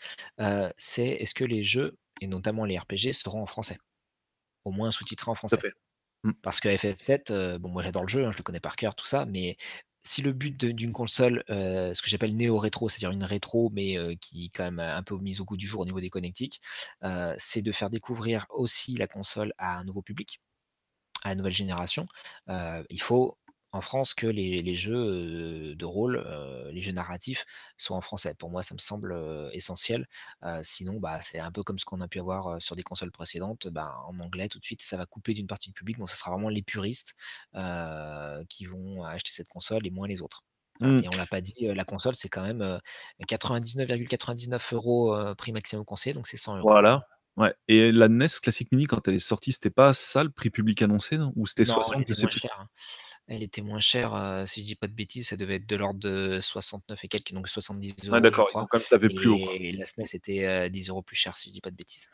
c'est 0.75 1.07
est-ce 1.07 1.33
que 1.33 1.43
les 1.43 1.63
jeux, 1.63 1.97
et 2.21 2.27
notamment 2.27 2.65
les 2.65 2.77
RPG, 2.77 3.13
seront 3.13 3.41
en 3.41 3.47
français? 3.47 3.77
Au 4.63 4.71
moins 4.71 4.91
sous-titrés 4.91 5.31
en 5.31 5.35
français. 5.35 5.57
Mmh. 6.23 6.31
Parce 6.41 6.59
que 6.59 6.69
FF7, 6.69 7.57
bon, 7.57 7.69
moi 7.69 7.83
j'adore 7.83 8.03
le 8.03 8.07
jeu, 8.07 8.25
hein, 8.25 8.31
je 8.31 8.37
le 8.37 8.43
connais 8.43 8.59
par 8.59 8.75
cœur, 8.75 8.95
tout 8.95 9.05
ça, 9.05 9.25
mais 9.25 9.57
si 10.03 10.21
le 10.21 10.33
but 10.33 10.57
d'une 10.57 10.91
console, 10.91 11.43
ce 11.47 12.01
que 12.01 12.09
j'appelle 12.09 12.35
néo-rétro, 12.35 12.89
c'est-à-dire 12.89 13.11
une 13.11 13.23
rétro, 13.23 13.69
mais 13.71 13.97
qui 14.19 14.45
est 14.45 14.49
quand 14.49 14.63
même 14.63 14.79
un 14.79 15.03
peu 15.03 15.15
mise 15.17 15.41
au 15.41 15.45
goût 15.45 15.57
du 15.57 15.67
jour 15.67 15.81
au 15.81 15.85
niveau 15.85 15.99
des 15.99 16.09
connectiques, 16.09 16.61
c'est 17.37 17.61
de 17.61 17.71
faire 17.71 17.89
découvrir 17.91 18.47
aussi 18.49 18.95
la 18.95 19.07
console 19.07 19.53
à 19.59 19.77
un 19.77 19.83
nouveau 19.83 20.01
public, 20.01 20.41
à 21.23 21.29
la 21.29 21.35
nouvelle 21.35 21.51
génération. 21.53 22.07
il 22.47 23.01
faut 23.01 23.37
en 23.71 23.81
France 23.81 24.13
que 24.13 24.27
les, 24.27 24.75
jeux 24.75 25.75
de 25.75 25.85
rôle, 25.85 26.25
les 26.71 26.81
jeux 26.81 26.91
narratifs 26.91 27.45
soient 27.77 27.97
en 27.97 28.01
français. 28.01 28.33
Pour 28.33 28.49
moi, 28.49 28.63
ça 28.63 28.73
me 28.73 28.79
semble 28.79 29.15
essentiel. 29.53 30.07
sinon, 30.63 30.99
bah, 30.99 31.21
c'est 31.21 31.39
un 31.39 31.51
peu 31.51 31.63
comme 31.63 31.79
ce 31.79 31.85
qu'on 31.85 32.01
a 32.01 32.07
pu 32.07 32.19
avoir 32.19 32.61
sur 32.61 32.75
des 32.75 32.83
consoles 32.83 33.11
précédentes. 33.11 33.67
Bah, 33.67 33.95
en 34.07 34.19
anglais, 34.19 34.47
tout 34.47 34.59
de 34.59 34.65
suite, 34.65 34.81
ça 34.81 34.97
va 34.97 35.05
couper 35.05 35.33
d'une 35.33 35.47
partie 35.47 35.69
du 35.69 35.73
public. 35.73 35.97
Donc, 35.97 36.09
ce 36.09 36.17
sera 36.17 36.31
vraiment 36.31 36.49
les 36.49 36.63
puristes 36.63 37.15
qui 38.49 38.65
vont 38.65 39.03
acheter 39.03 39.31
cette 39.31 39.47
console 39.47 39.85
et 39.87 39.91
moins 39.91 40.07
les 40.07 40.21
autres. 40.21 40.43
Mmh. 40.81 40.99
Et 41.03 41.07
on 41.13 41.17
l'a 41.17 41.27
pas 41.27 41.41
dit, 41.41 41.67
la 41.67 41.85
console, 41.85 42.15
c'est 42.15 42.29
quand 42.29 42.43
même 42.43 42.79
99,99 43.27 44.73
euros 44.73 45.35
prix 45.35 45.51
maximum 45.51 45.85
conseillé, 45.85 46.13
donc 46.13 46.27
c'est 46.27 46.37
100 46.37 46.57
euros. 46.57 46.69
Voilà. 46.69 47.05
Ouais, 47.37 47.53
et 47.69 47.91
la 47.91 48.09
NES 48.09 48.27
Classic 48.41 48.69
Mini, 48.71 48.87
quand 48.87 49.07
elle 49.07 49.15
est 49.15 49.19
sortie, 49.19 49.53
c'était 49.53 49.69
pas 49.69 49.93
ça 49.93 50.23
le 50.23 50.29
prix 50.29 50.49
public 50.49 50.81
annoncé, 50.81 51.17
non? 51.17 51.31
Ou 51.37 51.47
c'était 51.47 51.63
60 51.63 51.93
elle 51.95 52.01
était 52.01 52.21
moins 52.21 52.29
chère. 52.29 52.57
Hein. 52.59 52.67
Elle 53.27 53.43
était 53.43 53.61
moins 53.61 53.79
chère, 53.79 54.43
si 54.45 54.61
je 54.61 54.65
dis 54.65 54.75
pas 54.75 54.87
de 54.87 54.93
bêtises, 54.93 55.29
ça 55.29 55.37
devait 55.37 55.55
être 55.55 55.67
de 55.67 55.75
l'ordre 55.77 55.99
de 55.99 56.39
69 56.41 57.03
et 57.03 57.07
quelques, 57.07 57.31
donc 57.31 57.47
70 57.47 57.95
euros. 58.05 58.15
Ah 58.15 58.19
d'accord, 58.19 58.49
donc 58.53 58.67
comme 58.69 58.81
ça 58.81 58.95
avait 58.95 59.09
plus 59.09 59.29
haut. 59.29 59.51
Et 59.53 59.71
la 59.71 59.85
SNES 59.85 60.03
était 60.13 60.69
10 60.69 60.89
euros 60.89 61.01
plus 61.01 61.15
cher, 61.15 61.37
si 61.37 61.49
je 61.49 61.53
dis 61.53 61.61
pas 61.61 61.71
de 61.71 61.77
bêtises. 61.77 62.09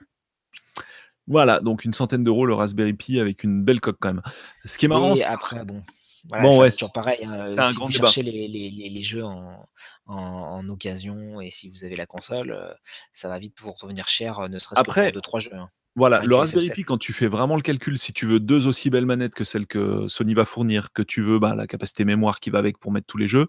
Voilà, 1.28 1.60
donc 1.60 1.84
une 1.84 1.94
centaine 1.94 2.24
d'euros 2.24 2.46
le 2.46 2.54
Raspberry 2.54 2.94
Pi 2.94 3.20
avec 3.20 3.44
une 3.44 3.64
belle 3.64 3.82
coque 3.82 3.98
quand 4.00 4.14
même. 4.14 4.22
Ce 4.64 4.78
qui 4.78 4.86
est 4.86 4.88
marrant, 4.88 5.14
et 5.14 5.24
après, 5.24 5.66
bon, 5.66 5.82
bon, 6.26 6.60
ouais, 6.60 6.70
c'est 6.70 6.78
toujours 6.78 6.94
pareil. 6.94 7.24
Hein, 7.26 7.52
si 7.70 7.78
vous 7.78 7.92
cherchez 7.92 8.22
les, 8.22 8.48
les, 8.48 8.70
les, 8.70 9.04
jeux 9.04 9.26
en, 9.26 9.68
en, 10.06 10.70
occasion 10.70 11.42
et 11.42 11.52
si 11.52 11.70
vous 11.70 11.84
avez 11.84 11.98
la 11.98 12.06
console, 12.06 12.52
euh, 12.52 12.74
ça 13.12 13.28
va 13.28 13.40
vite 13.40 13.60
vous 13.60 13.74
revenir 13.74 14.08
cher, 14.08 14.40
euh, 14.40 14.48
ne 14.48 14.58
serait-ce 14.58 14.82
que 14.82 14.86
pour 14.86 15.40
2-3 15.40 15.40
jeux. 15.42 15.56
Hein, 15.56 15.70
voilà, 15.98 16.22
le 16.24 16.36
Raspberry 16.36 16.70
Pi, 16.70 16.84
quand 16.84 17.00
tu 17.00 17.12
fais 17.12 17.28
vraiment 17.28 17.56
le 17.56 17.64
calcul, 17.64 17.98
si 17.98 18.14
tu 18.14 18.28
veux 18.28 18.40
deux 18.40 18.68
aussi 18.68 18.90
belles 18.90 19.08
manettes 19.08 19.34
que 19.34 19.44
celles 19.44 19.66
que 19.66 20.08
Sony 20.08 20.36
va 20.36 20.46
fournir, 20.46 20.94
que 20.94 21.02
tu 21.02 21.24
veux 21.24 21.40
bah, 21.40 21.56
la 21.56 21.66
capacité 21.66 22.06
mémoire 22.06 22.40
qui 22.40 22.52
va 22.52 22.60
avec 22.60 22.78
pour 22.78 22.92
mettre 22.92 23.08
tous 23.08 23.18
les 23.18 23.28
jeux, 23.28 23.48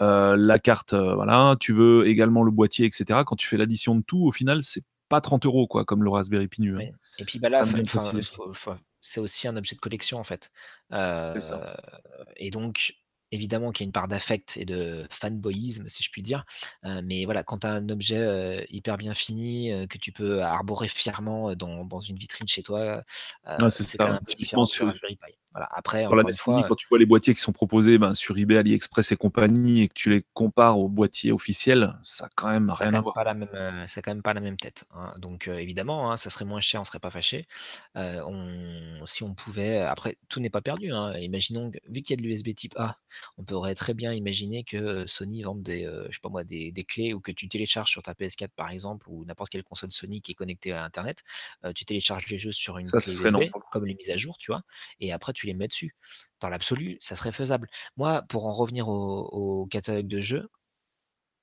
euh, 0.00 0.34
la 0.36 0.58
carte, 0.58 0.94
voilà, 0.94 1.54
tu 1.60 1.74
veux 1.74 2.06
également 2.06 2.42
le 2.42 2.50
boîtier, 2.50 2.86
etc. 2.86 3.20
Quand 3.26 3.36
tu 3.36 3.46
fais 3.46 3.58
l'addition 3.58 3.94
de 3.94 4.02
tout, 4.02 4.24
au 4.24 4.32
final, 4.32 4.64
c'est 4.64 4.82
pas 5.10 5.20
30 5.20 5.44
euros, 5.44 5.66
quoi, 5.66 5.84
comme 5.84 6.02
le 6.02 6.08
Raspberry 6.08 6.48
Pi 6.48 6.62
nu. 6.62 6.76
Hein. 6.76 6.88
Et 7.18 7.24
puis 7.26 7.38
bah 7.38 7.50
là, 7.50 7.64
c'est 9.02 9.20
aussi 9.20 9.46
un 9.46 9.56
objet 9.56 9.76
de 9.76 9.80
collection 9.80 10.18
en 10.18 10.24
fait. 10.24 10.50
et 10.90 12.50
donc, 12.50 12.94
évidemment 13.32 13.72
qu'il 13.72 13.84
y 13.84 13.86
a 13.86 13.88
une 13.88 13.92
part 13.92 14.08
d'affect 14.08 14.56
et 14.56 14.64
de 14.64 15.06
fanboyisme, 15.10 15.88
si 15.88 16.02
je 16.02 16.10
puis 16.10 16.22
dire. 16.22 16.44
mais 16.84 17.24
voilà, 17.24 17.42
quand 17.42 17.58
tu 17.58 17.66
as 17.66 17.72
un 17.72 17.88
objet 17.88 18.66
hyper 18.70 18.96
bien 18.96 19.14
fini, 19.14 19.72
que 19.88 19.98
tu 19.98 20.12
peux 20.12 20.42
arborer 20.42 20.88
fièrement 20.88 21.54
dans, 21.54 21.84
dans, 21.84 22.00
une 22.00 22.16
vitrine 22.16 22.46
chez 22.46 22.62
toi, 22.62 23.02
c'est 23.68 23.98
quand 23.98 24.06
même 24.06 24.14
un 24.14 24.24
peu 24.24 24.34
différent 24.34 24.66
sur 24.66 24.92
Raspberry 25.52 25.52
Pi. 25.52 25.54
Voilà. 25.54 25.68
Après, 25.72 26.06
quand 26.68 26.74
tu 26.76 26.86
vois 26.88 26.98
les 26.98 27.06
boîtiers 27.06 27.34
qui 27.34 27.40
sont 27.40 27.52
proposés 27.52 27.98
ben, 27.98 28.14
sur 28.14 28.36
eBay, 28.36 28.56
AliExpress 28.56 29.12
et 29.12 29.16
compagnie, 29.16 29.82
et 29.82 29.88
que 29.88 29.94
tu 29.94 30.10
les 30.10 30.24
compares 30.34 30.78
aux 30.78 30.88
boîtiers 30.88 31.32
officiels, 31.32 31.98
ça 32.02 32.24
n'a 32.24 32.30
quand 32.34 32.50
même 32.50 32.70
rien 32.70 32.94
à 32.94 33.00
voir. 33.00 33.14
Pas 33.14 33.24
la 33.24 33.34
même, 33.34 33.84
c'est 33.88 34.02
quand 34.02 34.12
même 34.12 34.22
pas 34.22 34.34
la 34.34 34.40
même 34.40 34.56
tête. 34.56 34.84
Hein. 34.94 35.12
Donc 35.18 35.48
évidemment, 35.48 36.10
hein, 36.10 36.16
ça 36.16 36.30
serait 36.30 36.44
moins 36.44 36.60
cher, 36.60 36.80
on 36.80 36.84
serait 36.84 36.98
pas 36.98 37.10
fâché. 37.10 37.46
on, 37.94 39.04
si 39.06 39.22
on 39.22 39.34
pouvait, 39.34 39.78
après, 39.78 40.16
tout 40.28 40.40
n'est 40.40 40.50
pas 40.50 40.62
perdu. 40.62 40.92
Hein. 40.92 41.16
Imaginons, 41.18 41.70
vu 41.88 42.02
qu'il 42.02 42.18
y 42.18 42.20
a 42.20 42.22
de 42.22 42.28
l'USB 42.28 42.54
type 42.54 42.74
A, 42.76 42.98
on 43.38 43.44
pourrait 43.44 43.74
très 43.74 43.94
bien 43.94 44.12
imaginer 44.12 44.64
que 44.64 45.06
Sony 45.06 45.42
vende 45.42 45.62
des, 45.62 45.84
je 46.08 46.14
sais 46.14 46.20
pas 46.22 46.28
moi, 46.28 46.44
des, 46.44 46.72
des, 46.72 46.84
clés 46.84 47.14
ou 47.14 47.20
que 47.20 47.30
tu 47.32 47.48
télécharges 47.48 47.90
sur 47.90 48.02
ta 48.02 48.12
PS4 48.12 48.48
par 48.56 48.70
exemple, 48.70 49.06
ou 49.08 49.24
n'importe 49.24 49.50
quelle 49.50 49.64
console 49.64 49.90
Sony 49.90 50.20
qui 50.20 50.32
est 50.32 50.34
connectée 50.34 50.72
à 50.72 50.84
Internet, 50.84 51.22
tu 51.74 51.84
télécharges 51.84 52.26
les 52.28 52.38
jeux 52.38 52.52
sur 52.52 52.78
une 52.78 52.86
clé 52.86 52.98
USB, 52.98 53.50
comme 53.70 53.86
les 53.86 53.94
mises 53.94 54.10
à 54.10 54.16
jour, 54.16 54.38
tu 54.38 54.50
vois, 54.50 54.62
et 55.00 55.12
après 55.12 55.32
tu 55.32 55.41
les 55.46 55.54
mets 55.54 55.68
dessus. 55.68 55.96
Dans 56.40 56.48
l'absolu, 56.48 56.98
ça 57.00 57.16
serait 57.16 57.32
faisable. 57.32 57.68
Moi, 57.96 58.22
pour 58.28 58.46
en 58.46 58.52
revenir 58.52 58.88
au, 58.88 59.66
catalogue 59.70 60.06
de 60.06 60.20
jeux, 60.20 60.48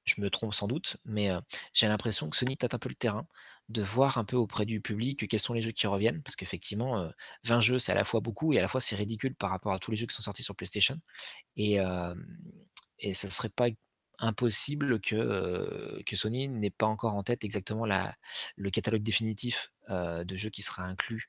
je 0.06 0.22
me 0.22 0.29
trompe 0.29 0.53
sans 0.53 0.68
doute, 0.68 0.98
mais 1.06 1.29
j'ai 1.74 1.88
l'impression 1.88 2.29
que 2.29 2.38
Sony 2.38 2.58
tâte 2.58 2.74
un 2.74 2.79
peu 2.79 2.89
le 2.89 2.96
terrain, 2.96 3.27
de 3.70 3.84
voir 3.84 4.18
un 4.18 4.25
peu 4.25 4.36
auprès 4.38 4.65
du 4.65 4.82
public 4.82 5.27
quels 5.27 5.39
sont 5.39 5.53
les 5.53 5.62
jeux 5.62 5.72
qui 5.72 5.88
reviennent, 5.88 6.24
parce 6.24 6.36
qu'effectivement, 6.36 7.12
20 7.44 7.60
jeux, 7.62 7.79
c'est 7.79 7.91
à 7.91 7.96
la 7.96 8.06
fois 8.06 8.20
beaucoup, 8.20 8.53
et 8.53 8.60
à 8.60 8.62
la 8.62 8.68
fois 8.68 8.82
c'est 8.82 8.96
ridicule 8.96 9.36
par 9.36 9.51
rapport 9.51 9.74
à 9.74 9.79
tous 9.79 9.91
les 9.91 9.98
jeux 9.98 10.08
qui 10.08 10.15
sont 10.15 10.24
sortis 10.24 10.44
sur 10.44 10.56
PlayStation. 10.56 10.98
Et, 11.58 11.77
et 13.00 13.13
ça 13.13 13.29
serait 13.29 13.50
pas 13.50 13.70
impossible 14.20 15.00
que, 15.00 16.02
que 16.06 16.16
Sony 16.16 16.48
n'ait 16.48 16.70
pas 16.70 16.86
encore 16.86 17.16
en 17.16 17.24
tête 17.24 17.44
exactement 17.44 17.86
la, 17.86 18.16
le 18.56 18.70
catalogue 18.70 19.04
définitif 19.04 19.72
de 19.90 20.36
jeux 20.36 20.50
qui 20.50 20.62
sera 20.62 20.84
inclus 20.84 21.28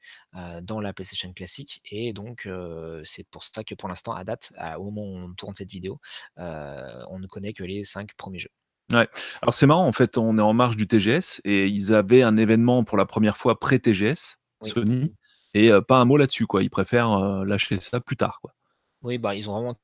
dans 0.62 0.80
la 0.80 0.92
PlayStation 0.92 1.32
classique. 1.32 1.80
Et 1.90 2.12
donc, 2.12 2.48
c'est 3.04 3.24
pour 3.30 3.42
ça 3.42 3.64
que 3.64 3.74
pour 3.74 3.88
l'instant, 3.88 4.12
à 4.12 4.24
date, 4.24 4.52
au 4.78 4.84
moment 4.84 5.02
où 5.02 5.16
on 5.18 5.34
tourne 5.34 5.54
cette 5.54 5.70
vidéo, 5.70 5.98
on 6.36 7.18
ne 7.18 7.26
connaît 7.26 7.52
que 7.52 7.64
les 7.64 7.84
cinq 7.84 8.14
premiers 8.16 8.38
jeux. 8.38 8.50
Ouais. 8.92 9.08
Alors 9.40 9.54
c'est 9.54 9.66
marrant, 9.66 9.86
en 9.86 9.92
fait, 9.92 10.18
on 10.18 10.36
est 10.36 10.42
en 10.42 10.52
marge 10.52 10.76
du 10.76 10.88
TGS 10.88 11.40
et 11.44 11.68
ils 11.68 11.94
avaient 11.94 12.22
un 12.22 12.36
événement 12.36 12.84
pour 12.84 12.98
la 12.98 13.06
première 13.06 13.36
fois 13.36 13.58
pré-TGS, 13.58 14.36
Sony, 14.62 15.14
et 15.54 15.70
pas 15.86 15.98
un 15.98 16.04
mot 16.04 16.16
là-dessus, 16.16 16.46
quoi. 16.46 16.62
Ils 16.62 16.70
préfèrent 16.70 17.44
lâcher 17.44 17.80
ça 17.80 18.00
plus 18.00 18.16
tard, 18.16 18.40
quoi. 18.42 18.52
Oui, 19.02 19.16
bah 19.16 19.34
ils 19.34 19.48
ont 19.48 19.54
vraiment 19.54 19.80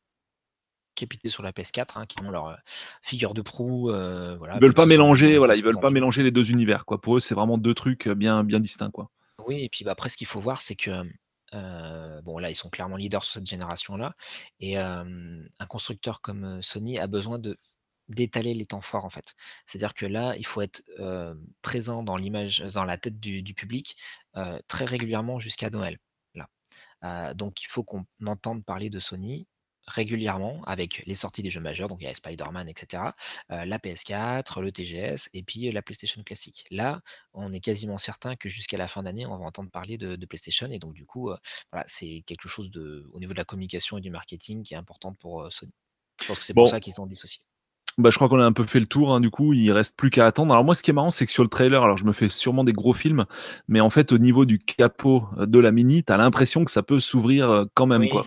capité 0.97 1.29
sur 1.29 1.43
la 1.43 1.53
PS4, 1.53 1.99
hein, 1.99 2.07
qui 2.07 2.21
ont 2.21 2.31
leur 2.31 2.57
figure 3.03 3.35
de 3.35 3.43
proue. 3.43 3.91
voilà, 3.91 4.57
ils 4.57 4.61
veulent 4.61 4.75
pas 4.75 4.87
mélanger, 4.87 5.39
voilà, 5.39 5.55
ils 5.55 5.65
veulent 5.65 5.81
pas 5.81 5.91
mélanger 5.91 6.23
les 6.23 6.31
deux 6.31 6.51
univers, 6.51 6.85
quoi. 6.85 7.01
Pour 7.01 7.17
eux, 7.17 7.21
c'est 7.21 7.35
vraiment 7.35 7.59
deux 7.59 7.75
trucs 7.75 8.09
bien, 8.09 8.43
bien 8.45 8.61
distincts, 8.61 8.91
quoi. 8.91 9.11
Oui, 9.47 9.63
et 9.63 9.69
puis 9.69 9.85
bah, 9.85 9.93
après, 9.93 10.09
ce 10.09 10.17
qu'il 10.17 10.27
faut 10.27 10.41
voir, 10.41 10.61
c'est 10.61 10.77
que 10.77 10.91
bon, 12.23 12.39
là, 12.39 12.51
ils 12.51 12.55
sont 12.55 12.71
clairement 12.71 12.97
leaders 12.97 13.25
sur 13.25 13.35
cette 13.35 13.47
génération-là, 13.47 14.15
et 14.61 14.77
un 14.79 15.67
constructeur 15.69 16.21
comme 16.21 16.61
Sony 16.63 16.99
a 16.99 17.07
besoin 17.07 17.39
de 17.39 17.57
d'étaler 18.09 18.55
les 18.55 18.67
temps 18.67 18.81
forts 18.81 19.05
en 19.05 19.11
fait. 19.11 19.35
C'est-à-dire 19.65 19.95
que 19.95 20.07
là, 20.07 20.37
il 20.37 20.47
faut 20.47 20.63
être 20.63 20.83
présent 21.63 22.03
dans 22.03 22.17
l'image, 22.17 22.61
dans 22.61 22.85
la 22.85 22.99
tête 22.99 23.19
du, 23.21 23.55
public 23.55 23.97
très 24.69 24.85
régulièrement 24.85 25.39
jusqu'à 25.39 25.71
Noël. 25.71 25.99
Là. 26.35 27.35
donc 27.35 27.63
il 27.63 27.69
faut 27.69 27.83
qu'on 27.83 28.05
entende 28.27 28.65
parler 28.65 28.91
de 28.91 28.99
Sony 28.99 29.49
régulièrement 29.87 30.63
avec 30.65 31.05
les 31.07 31.15
sorties 31.15 31.43
des 31.43 31.51
jeux 31.51 31.61
majeurs, 31.61 31.89
donc 31.89 31.99
il 32.01 32.05
y 32.05 32.09
a 32.09 32.15
Spider-Man, 32.15 32.69
etc., 32.69 33.03
la 33.49 33.79
PS4, 33.79 34.61
le 34.61 34.73
TGS 34.73 35.31
et 35.33 35.43
puis 35.43 35.71
la 35.71 35.83
PlayStation 35.83 36.23
classique. 36.23 36.65
Là, 36.71 37.01
on 37.33 37.53
est 37.53 37.61
quasiment 37.61 37.99
certain 37.99 38.37
que 38.37 38.49
jusqu'à 38.49 38.77
la 38.77 38.89
fin 38.89 39.03
d'année, 39.03 39.27
on 39.27 39.37
va 39.37 39.45
entendre 39.45 39.71
parler 39.71 39.99
de, 39.99 40.27
PlayStation 40.27 40.69
et 40.71 40.79
donc 40.79 40.93
du 40.93 41.07
coup, 41.07 41.31
voilà, 41.73 41.85
c'est 41.87 42.25
quelque 42.27 42.49
chose 42.49 42.71
de, 42.71 43.09
au 43.13 43.21
niveau 43.21 43.33
de 43.33 43.39
la 43.39 43.45
communication 43.45 43.99
et 43.99 44.01
du 44.01 44.11
marketing 44.11 44.63
qui 44.63 44.75
est 44.75 44.77
important 44.77 45.13
pour 45.15 45.53
Sony. 45.53 45.73
Donc 46.29 46.39
c'est 46.41 46.55
pour 46.55 46.69
ça 46.69 46.81
qu'ils 46.81 46.95
sont 46.95 47.07
dissociés. 47.07 47.43
Bah, 47.99 48.11
je 48.11 48.17
crois 48.17 48.29
qu'on 48.29 48.39
a 48.39 48.45
un 48.45 48.53
peu 48.53 48.67
fait 48.67 48.79
le 48.79 48.87
tour, 48.87 49.15
hein, 49.15 49.21
du 49.21 49.31
coup, 49.31 49.55
il 49.55 49.73
reste 49.73 49.97
plus 49.97 50.11
qu'à 50.11 50.27
attendre. 50.27 50.53
Alors 50.53 50.65
moi, 50.65 50.75
ce 50.75 50.83
qui 50.83 50.91
est 50.91 50.95
marrant, 50.95 51.11
c'est 51.11 51.25
que 51.25 51.33
sur 51.33 51.43
le 51.43 51.49
trailer, 51.49 51.83
alors 51.83 51.97
je 51.97 52.05
me 52.05 52.13
fais 52.13 52.29
sûrement 52.29 52.63
des 52.63 52.75
gros 52.75 52.93
films, 52.93 53.25
mais 53.69 53.81
en 53.81 53.89
fait, 53.89 54.13
au 54.13 54.19
niveau 54.19 54.45
du 54.45 54.59
capot 54.59 55.27
de 55.39 55.59
la 55.59 55.73
Mini, 55.73 56.05
tu 56.05 56.13
as 56.13 56.19
l'impression 56.19 56.67
que 56.67 56.71
ça 56.71 56.83
peut 56.83 57.01
s'ouvrir 57.01 57.51
euh, 57.51 57.65
quand 57.73 57.87
même. 57.87 58.07
quoi. 58.11 58.27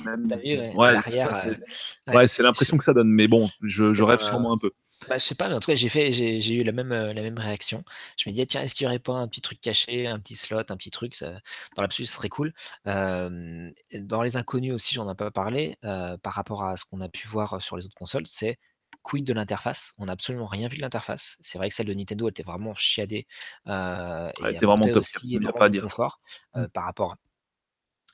ouais, 2.08 2.28
c'est 2.28 2.42
l'impression 2.42 2.78
que 2.78 2.84
ça 2.84 2.94
donne, 2.94 3.10
mais 3.10 3.28
bon, 3.28 3.48
je, 3.62 4.02
rêve 4.02 4.22
sûrement 4.22 4.54
un 4.54 4.58
peu. 4.58 4.72
Bah, 5.08 5.20
je 5.20 5.24
sais 5.24 5.36
pas, 5.36 5.50
mais 5.50 5.56
en 5.56 5.60
tout 5.60 5.70
cas, 5.70 5.76
j'ai 5.76 5.88
fait, 5.88 6.12
j'ai 6.12 6.54
eu 6.54 6.64
la 6.64 6.72
même, 6.72 6.92
euh, 6.92 7.14
la 7.14 7.22
même 7.22 7.38
réaction. 7.38 7.84
Je 8.18 8.28
me 8.28 8.34
disais, 8.34 8.48
tiens, 8.48 8.64
est-ce 8.64 8.74
qu'il 8.74 8.88
n'y 8.88 8.90
aurait 8.90 9.00
pas 9.00 9.14
un 9.14 9.28
petit 9.28 9.42
truc 9.42 9.62
caché, 9.62 10.08
un 10.08 10.18
petit 10.20 10.36
slot, 10.36 10.64
un 10.70 10.78
petit 10.78 10.90
truc, 10.90 11.14
ça, 11.14 11.34
dans 11.76 11.84
l'absolu, 11.84 12.08
ce 12.08 12.16
serait 12.16 12.30
cool. 12.30 12.54
dans 12.86 14.22
les 14.24 14.36
inconnus 14.36 14.74
aussi, 14.74 14.96
j'en 14.96 15.10
ai 15.12 15.16
pas 15.16 15.30
parlé, 15.30 15.78
euh, 15.84 16.18
par 16.18 16.34
rapport 16.34 16.64
à 16.64 16.76
ce 16.76 16.86
qu'on 16.86 17.02
a 17.02 17.08
pu 17.08 17.28
voir 17.28 17.62
sur 17.62 17.78
les 17.78 17.86
autres 17.86 17.96
consoles, 17.96 18.26
c'est 18.26 18.58
quid 19.04 19.26
de 19.26 19.34
l'interface? 19.34 19.94
On 19.98 20.06
n'a 20.06 20.14
absolument 20.14 20.48
rien 20.48 20.68
vu 20.68 20.78
de 20.78 20.82
l'interface. 20.82 21.38
C'est 21.40 21.58
vrai 21.58 21.70
que 21.70 21.76
celle 21.76 21.88
de 21.88 21.94
Nintendo 21.94 22.30
était 22.30 22.44
vraiment 22.44 22.74
chiadée. 22.74 23.28
Euh, 23.68 24.32
elle 24.44 24.56
était 24.56 24.66
vraiment 24.66 24.88
top, 24.88 24.98
aussi 24.98 25.18
il 25.24 25.42
pas 25.52 25.66
à 25.66 25.70
dire. 25.70 25.84
Confort, 25.84 26.20
euh, 26.56 26.64
mmh. 26.64 26.70
par 26.70 26.86
rapport 26.86 27.16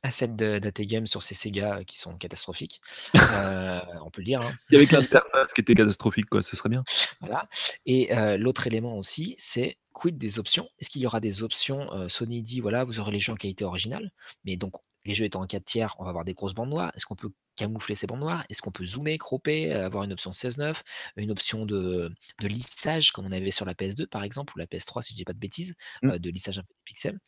à 0.04 0.12
celle 0.12 0.36
de 0.36 0.60
Game 0.84 1.08
sur 1.08 1.24
ces 1.24 1.34
Sega 1.34 1.84
qui 1.84 1.98
sont 1.98 2.18
catastrophiques. 2.18 2.82
Euh, 3.36 3.82
on 4.04 4.12
peut 4.12 4.22
le 4.22 4.26
dire. 4.26 4.40
Hein. 4.42 4.54
Il 4.70 4.80
y 4.80 4.82
avait 4.82 4.92
l'interface 4.92 5.52
qui 5.52 5.62
était 5.62 5.74
catastrophique, 5.74 6.28
quoi. 6.28 6.42
Ce 6.42 6.56
serait 6.56 6.70
bien. 6.70 6.84
Voilà. 7.22 7.50
Et 7.86 8.10
l'autre 8.38 8.68
élément 8.68 8.98
aussi, 8.98 9.36
c'est 9.38 9.78
quid 9.94 10.18
des 10.18 10.40
options? 10.40 10.70
Est-ce 10.80 10.90
qu'il 10.90 11.02
y 11.02 11.08
aura 11.08 11.20
des 11.20 11.44
options 11.44 12.08
Sony 12.08 12.42
dit 12.42 12.62
voilà, 12.62 12.84
vous 12.84 13.00
aurez 13.00 13.12
les 13.12 13.20
jeux 13.20 13.34
en 13.34 13.36
qualité 13.36 13.66
originale, 13.66 14.12
mais 14.46 14.58
donc 14.58 14.74
les 15.06 15.14
jeux 15.14 15.26
étant 15.26 15.42
en 15.42 15.48
4 15.48 15.64
tiers, 15.64 15.96
on 16.00 16.04
va 16.04 16.10
avoir 16.10 16.26
des 16.26 16.34
grosses 16.34 16.54
bandes 16.54 16.70
noires. 16.70 16.92
Est-ce 16.96 17.06
qu'on 17.06 17.16
peut 17.16 17.32
camoufler 17.56 17.96
ces 17.96 18.08
bandes 18.08 18.20
noires? 18.20 18.44
Est-ce 18.50 18.62
qu'on 18.62 18.72
peut 18.72 18.86
zoomer, 18.86 19.18
cropper, 19.18 19.72
avoir 19.74 20.04
une 20.04 20.14
option 20.14 20.32
16.9, 20.32 20.82
une 21.18 21.32
option 21.32 21.66
de, 21.66 22.12
lissage 22.42 23.12
comme 23.12 23.26
on 23.26 23.32
avait 23.32 23.52
sur 23.52 23.66
la 23.66 23.74
PS2 23.74 24.08
par 24.08 24.24
exemple, 24.24 24.54
ou 24.56 24.60
la 24.60 24.66
PS3 24.66 25.02
si 25.02 25.14
je 25.14 25.18
dis 25.18 25.26
pas 25.26 25.34
de 25.34 25.40
bêtises, 25.40 25.76
mmh. 26.04 26.10
euh, 26.10 26.20
de 26.20 26.30
lissage 26.30 26.58
un 26.60 26.64
peu 26.64 26.74
des 26.74 26.84
pixels 26.84 27.20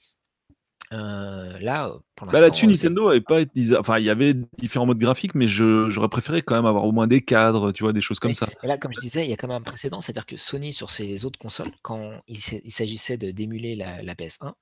euh, 0.94 1.60
là, 1.60 1.94
pour 2.16 2.28
bah, 2.28 2.40
là-dessus, 2.40 2.66
Nintendo 2.66 3.10
avait 3.10 3.20
pas 3.20 3.42
enfin, 3.78 4.00
il 4.00 4.06
y 4.06 4.10
avait 4.10 4.34
différents 4.58 4.86
modes 4.86 5.00
graphiques, 5.00 5.36
mais 5.36 5.48
j'aurais 5.48 6.08
préféré 6.08 6.42
quand 6.42 6.56
même 6.56 6.66
avoir 6.66 6.86
au 6.86 6.94
moins 6.94 7.08
des 7.08 7.22
cadres, 7.22 7.74
tu 7.74 7.84
vois, 7.84 7.92
des 7.92 8.00
choses 8.00 8.20
comme 8.20 8.36
ça. 8.36 8.48
Et 8.64 8.68
là, 8.68 8.78
comme 8.78 8.94
je 8.94 9.00
disais, 9.00 9.26
il 9.26 9.30
y 9.30 9.34
a 9.34 9.36
quand 9.36 9.48
même 9.48 9.58
un 9.58 9.62
précédent, 9.62 10.00
c'est-à-dire 10.00 10.26
que 10.26 10.38
Sony 10.38 10.72
sur 10.72 10.90
ses 10.90 11.26
autres 11.26 11.40
consoles, 11.40 11.72
quand 11.82 12.22
il, 12.28 12.38
s'agissait 12.38 13.18
de 13.18 13.32
d'émuler 13.32 13.76
la, 13.76 14.02
la, 14.02 14.16
PS1, 14.16 14.54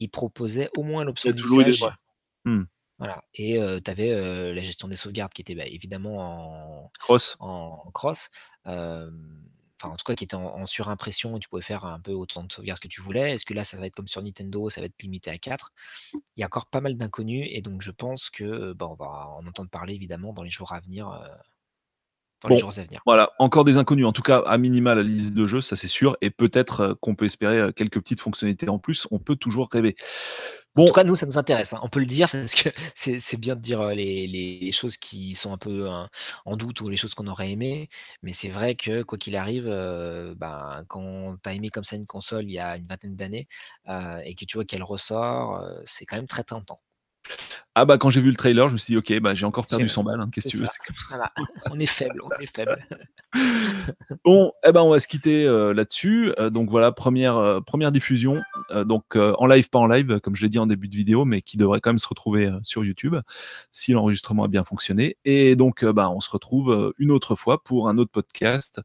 il 0.00 0.08
proposait 0.08 0.70
au 0.74 0.82
moins 0.82 1.04
l'option 1.04 1.30
lissage. 1.30 1.84
Mmh. 2.48 2.66
Voilà. 2.98 3.22
Et 3.34 3.60
tu 3.84 3.90
avais 3.90 4.52
la 4.52 4.60
gestion 4.60 4.88
des 4.88 4.96
sauvegardes 4.96 5.32
qui 5.32 5.42
était 5.42 5.54
bah, 5.54 5.66
évidemment 5.66 6.18
en 6.18 6.90
cross. 6.98 7.36
En 7.38 7.90
cross. 7.92 8.28
Enfin, 8.64 9.92
en 9.92 9.96
tout 9.96 10.04
cas, 10.04 10.16
qui 10.16 10.24
était 10.24 10.34
en, 10.34 10.66
surimpression 10.66 11.36
et 11.36 11.40
tu 11.40 11.48
pouvais 11.48 11.62
faire 11.62 11.84
un 11.84 12.00
peu 12.00 12.10
autant 12.10 12.42
de 12.42 12.52
sauvegardes 12.52 12.80
que 12.80 12.88
tu 12.88 13.00
voulais. 13.00 13.34
Est-ce 13.34 13.46
que 13.46 13.54
là, 13.54 13.62
ça 13.62 13.76
va 13.76 13.86
être 13.86 13.94
comme 13.94 14.08
sur 14.08 14.20
Nintendo, 14.20 14.68
ça 14.68 14.80
va 14.80 14.86
être 14.86 15.00
limité 15.00 15.30
à 15.30 15.38
4 15.38 15.72
Il 16.14 16.20
y 16.40 16.42
a 16.42 16.46
encore 16.46 16.66
pas 16.66 16.80
mal 16.80 16.96
d'inconnus 16.96 17.46
et 17.52 17.62
donc 17.62 17.82
je 17.82 17.92
pense 17.92 18.30
que 18.30 18.72
bah, 18.72 18.88
on 18.88 18.94
va 18.94 19.28
en 19.28 19.46
entendre 19.46 19.70
parler 19.70 19.94
évidemment 19.94 20.32
dans 20.32 20.42
les 20.42 20.50
jours 20.50 20.72
à 20.72 20.80
venir 20.80 21.08
voilà, 23.04 23.32
encore 23.38 23.64
des 23.64 23.78
inconnus. 23.78 24.06
En 24.06 24.12
tout 24.12 24.22
cas, 24.22 24.42
à 24.46 24.58
minima, 24.58 24.94
la 24.94 25.02
liste 25.02 25.34
de 25.34 25.46
jeux, 25.46 25.60
ça 25.60 25.76
c'est 25.76 25.88
sûr. 25.88 26.16
Et 26.20 26.30
peut-être 26.30 26.96
qu'on 27.00 27.14
peut 27.14 27.24
espérer 27.24 27.72
quelques 27.72 28.00
petites 28.00 28.20
fonctionnalités 28.20 28.68
en 28.68 28.78
plus. 28.78 29.08
On 29.10 29.18
peut 29.18 29.36
toujours 29.36 29.68
rêver. 29.72 29.96
Bon. 30.78 30.84
En 30.84 30.86
tout 30.86 30.92
cas, 30.92 31.02
nous, 31.02 31.16
ça 31.16 31.26
nous 31.26 31.38
intéresse. 31.38 31.72
Hein. 31.72 31.80
On 31.82 31.88
peut 31.88 31.98
le 31.98 32.06
dire 32.06 32.30
parce 32.30 32.54
que 32.54 32.68
c'est 32.94 33.36
bien 33.36 33.56
de 33.56 33.60
dire 33.60 33.80
euh, 33.80 33.94
les, 33.94 34.70
choses 34.70 34.96
qui 34.96 35.34
sont 35.34 35.52
un 35.52 35.58
peu 35.58 35.88
en 36.44 36.56
doute 36.56 36.80
ou 36.80 36.88
les 36.88 36.96
choses 36.96 37.14
qu'on 37.14 37.26
aurait 37.26 37.50
aimé. 37.50 37.88
Mais 38.22 38.32
c'est 38.32 38.48
vrai 38.48 38.76
que, 38.76 39.02
quoi 39.02 39.18
qu'il 39.18 39.34
arrive, 39.34 39.64
ben, 40.36 40.84
quand 40.86 41.36
tu 41.42 41.48
as 41.48 41.54
aimé 41.54 41.70
comme 41.70 41.82
ça 41.82 41.96
une 41.96 42.06
console 42.06 42.44
il 42.44 42.52
y 42.52 42.60
a 42.60 42.76
une 42.76 42.86
vingtaine 42.86 43.16
d'années 43.16 43.48
et 43.88 44.34
que 44.36 44.44
tu 44.44 44.56
vois 44.56 44.64
qu'elle 44.64 44.84
ressort, 44.84 45.64
c'est 45.84 46.06
quand 46.06 46.16
même 46.16 46.28
très 46.28 46.44
tentant. 46.44 46.80
Ah 47.74 47.84
bah 47.84 47.98
quand 47.98 48.10
j'ai 48.10 48.20
vu 48.20 48.30
le 48.30 48.36
trailer, 48.36 48.68
je 48.68 48.72
me 48.74 48.78
suis 48.78 48.92
dit 48.92 48.98
ok 48.98 49.20
bah 49.20 49.34
j'ai 49.34 49.46
encore 49.46 49.66
perdu 49.66 49.88
100 49.88 50.02
balles, 50.02 50.20
hein, 50.20 50.28
qu'est-ce 50.32 50.48
que 50.48 50.50
tu 50.50 50.56
veux 50.56 50.66
On 51.70 51.78
est 51.78 51.86
faible, 51.86 52.20
on 52.22 52.30
est 52.40 52.54
faible. 52.54 52.84
bon, 54.24 54.52
eh 54.66 54.72
ben 54.72 54.82
on 54.82 54.90
va 54.90 54.98
se 54.98 55.06
quitter 55.06 55.46
euh, 55.46 55.72
là-dessus. 55.72 56.32
Euh, 56.38 56.50
donc 56.50 56.70
voilà, 56.70 56.92
première, 56.92 57.36
euh, 57.36 57.60
première 57.60 57.92
diffusion, 57.92 58.40
donc 58.84 59.16
en 59.16 59.46
live, 59.46 59.68
pas 59.68 59.78
en 59.78 59.86
live, 59.86 60.20
comme 60.20 60.36
je 60.36 60.42
l'ai 60.42 60.48
dit 60.48 60.58
en 60.58 60.66
début 60.66 60.88
de 60.88 60.96
vidéo, 60.96 61.24
mais 61.24 61.42
qui 61.42 61.56
devrait 61.56 61.80
quand 61.80 61.90
même 61.90 61.98
se 61.98 62.08
retrouver 62.08 62.50
sur 62.62 62.84
YouTube 62.84 63.16
si 63.72 63.92
l'enregistrement 63.92 64.44
a 64.44 64.48
bien 64.48 64.64
fonctionné. 64.64 65.16
Et 65.24 65.56
donc 65.56 65.84
bah, 65.84 66.10
on 66.10 66.20
se 66.20 66.30
retrouve 66.30 66.92
une 66.98 67.10
autre 67.10 67.34
fois 67.34 67.62
pour 67.62 67.88
un 67.88 67.98
autre 67.98 68.10
podcast 68.10 68.80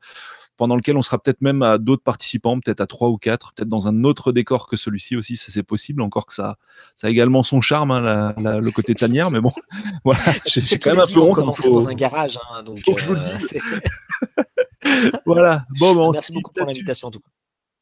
pendant 0.57 0.75
lequel 0.75 0.97
on 0.97 1.01
sera 1.01 1.17
peut-être 1.17 1.41
même 1.41 1.61
à 1.61 1.77
d'autres 1.77 2.03
participants, 2.03 2.59
peut-être 2.59 2.81
à 2.81 2.87
trois 2.87 3.09
ou 3.09 3.17
quatre, 3.17 3.53
peut-être 3.53 3.69
dans 3.69 3.87
un 3.87 4.03
autre 4.03 4.31
décor 4.31 4.67
que 4.67 4.77
celui-ci 4.77 5.15
aussi, 5.15 5.35
ça 5.35 5.51
c'est 5.51 5.63
possible, 5.63 6.01
encore 6.01 6.25
que 6.25 6.33
ça, 6.33 6.57
ça 6.95 7.07
a 7.07 7.09
également 7.09 7.43
son 7.43 7.61
charme, 7.61 7.91
hein, 7.91 8.33
le 8.37 8.71
côté 8.71 8.93
tanière, 8.93 9.31
mais 9.31 9.41
bon, 9.41 9.51
voilà, 10.05 10.21
j'ai 10.45 10.79
quand 10.79 10.91
même 10.91 10.99
un 10.99 11.11
peu 11.11 11.19
honte. 11.19 11.39
On 11.39 11.53
faut... 11.53 11.71
dans 11.71 11.89
un 11.89 11.93
garage, 11.93 12.39
hein, 12.51 12.63
donc. 12.63 12.79
je 12.85 13.05
vous 13.05 13.13
le 13.13 13.19
euh, 13.19 15.11
voilà, 15.25 15.65
bon, 15.79 15.95
bon 15.95 16.11
Merci 16.13 16.33
beaucoup 16.33 16.51
pour 16.53 16.65
l'invitation 16.65 17.07
en 17.07 17.11
tout 17.11 17.19
cas. 17.19 17.29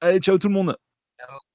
Allez, 0.07 0.19
ciao 0.19 0.37
tout 0.37 0.47
le 0.47 0.53
monde. 0.53 0.75
Ciao. 1.19 1.50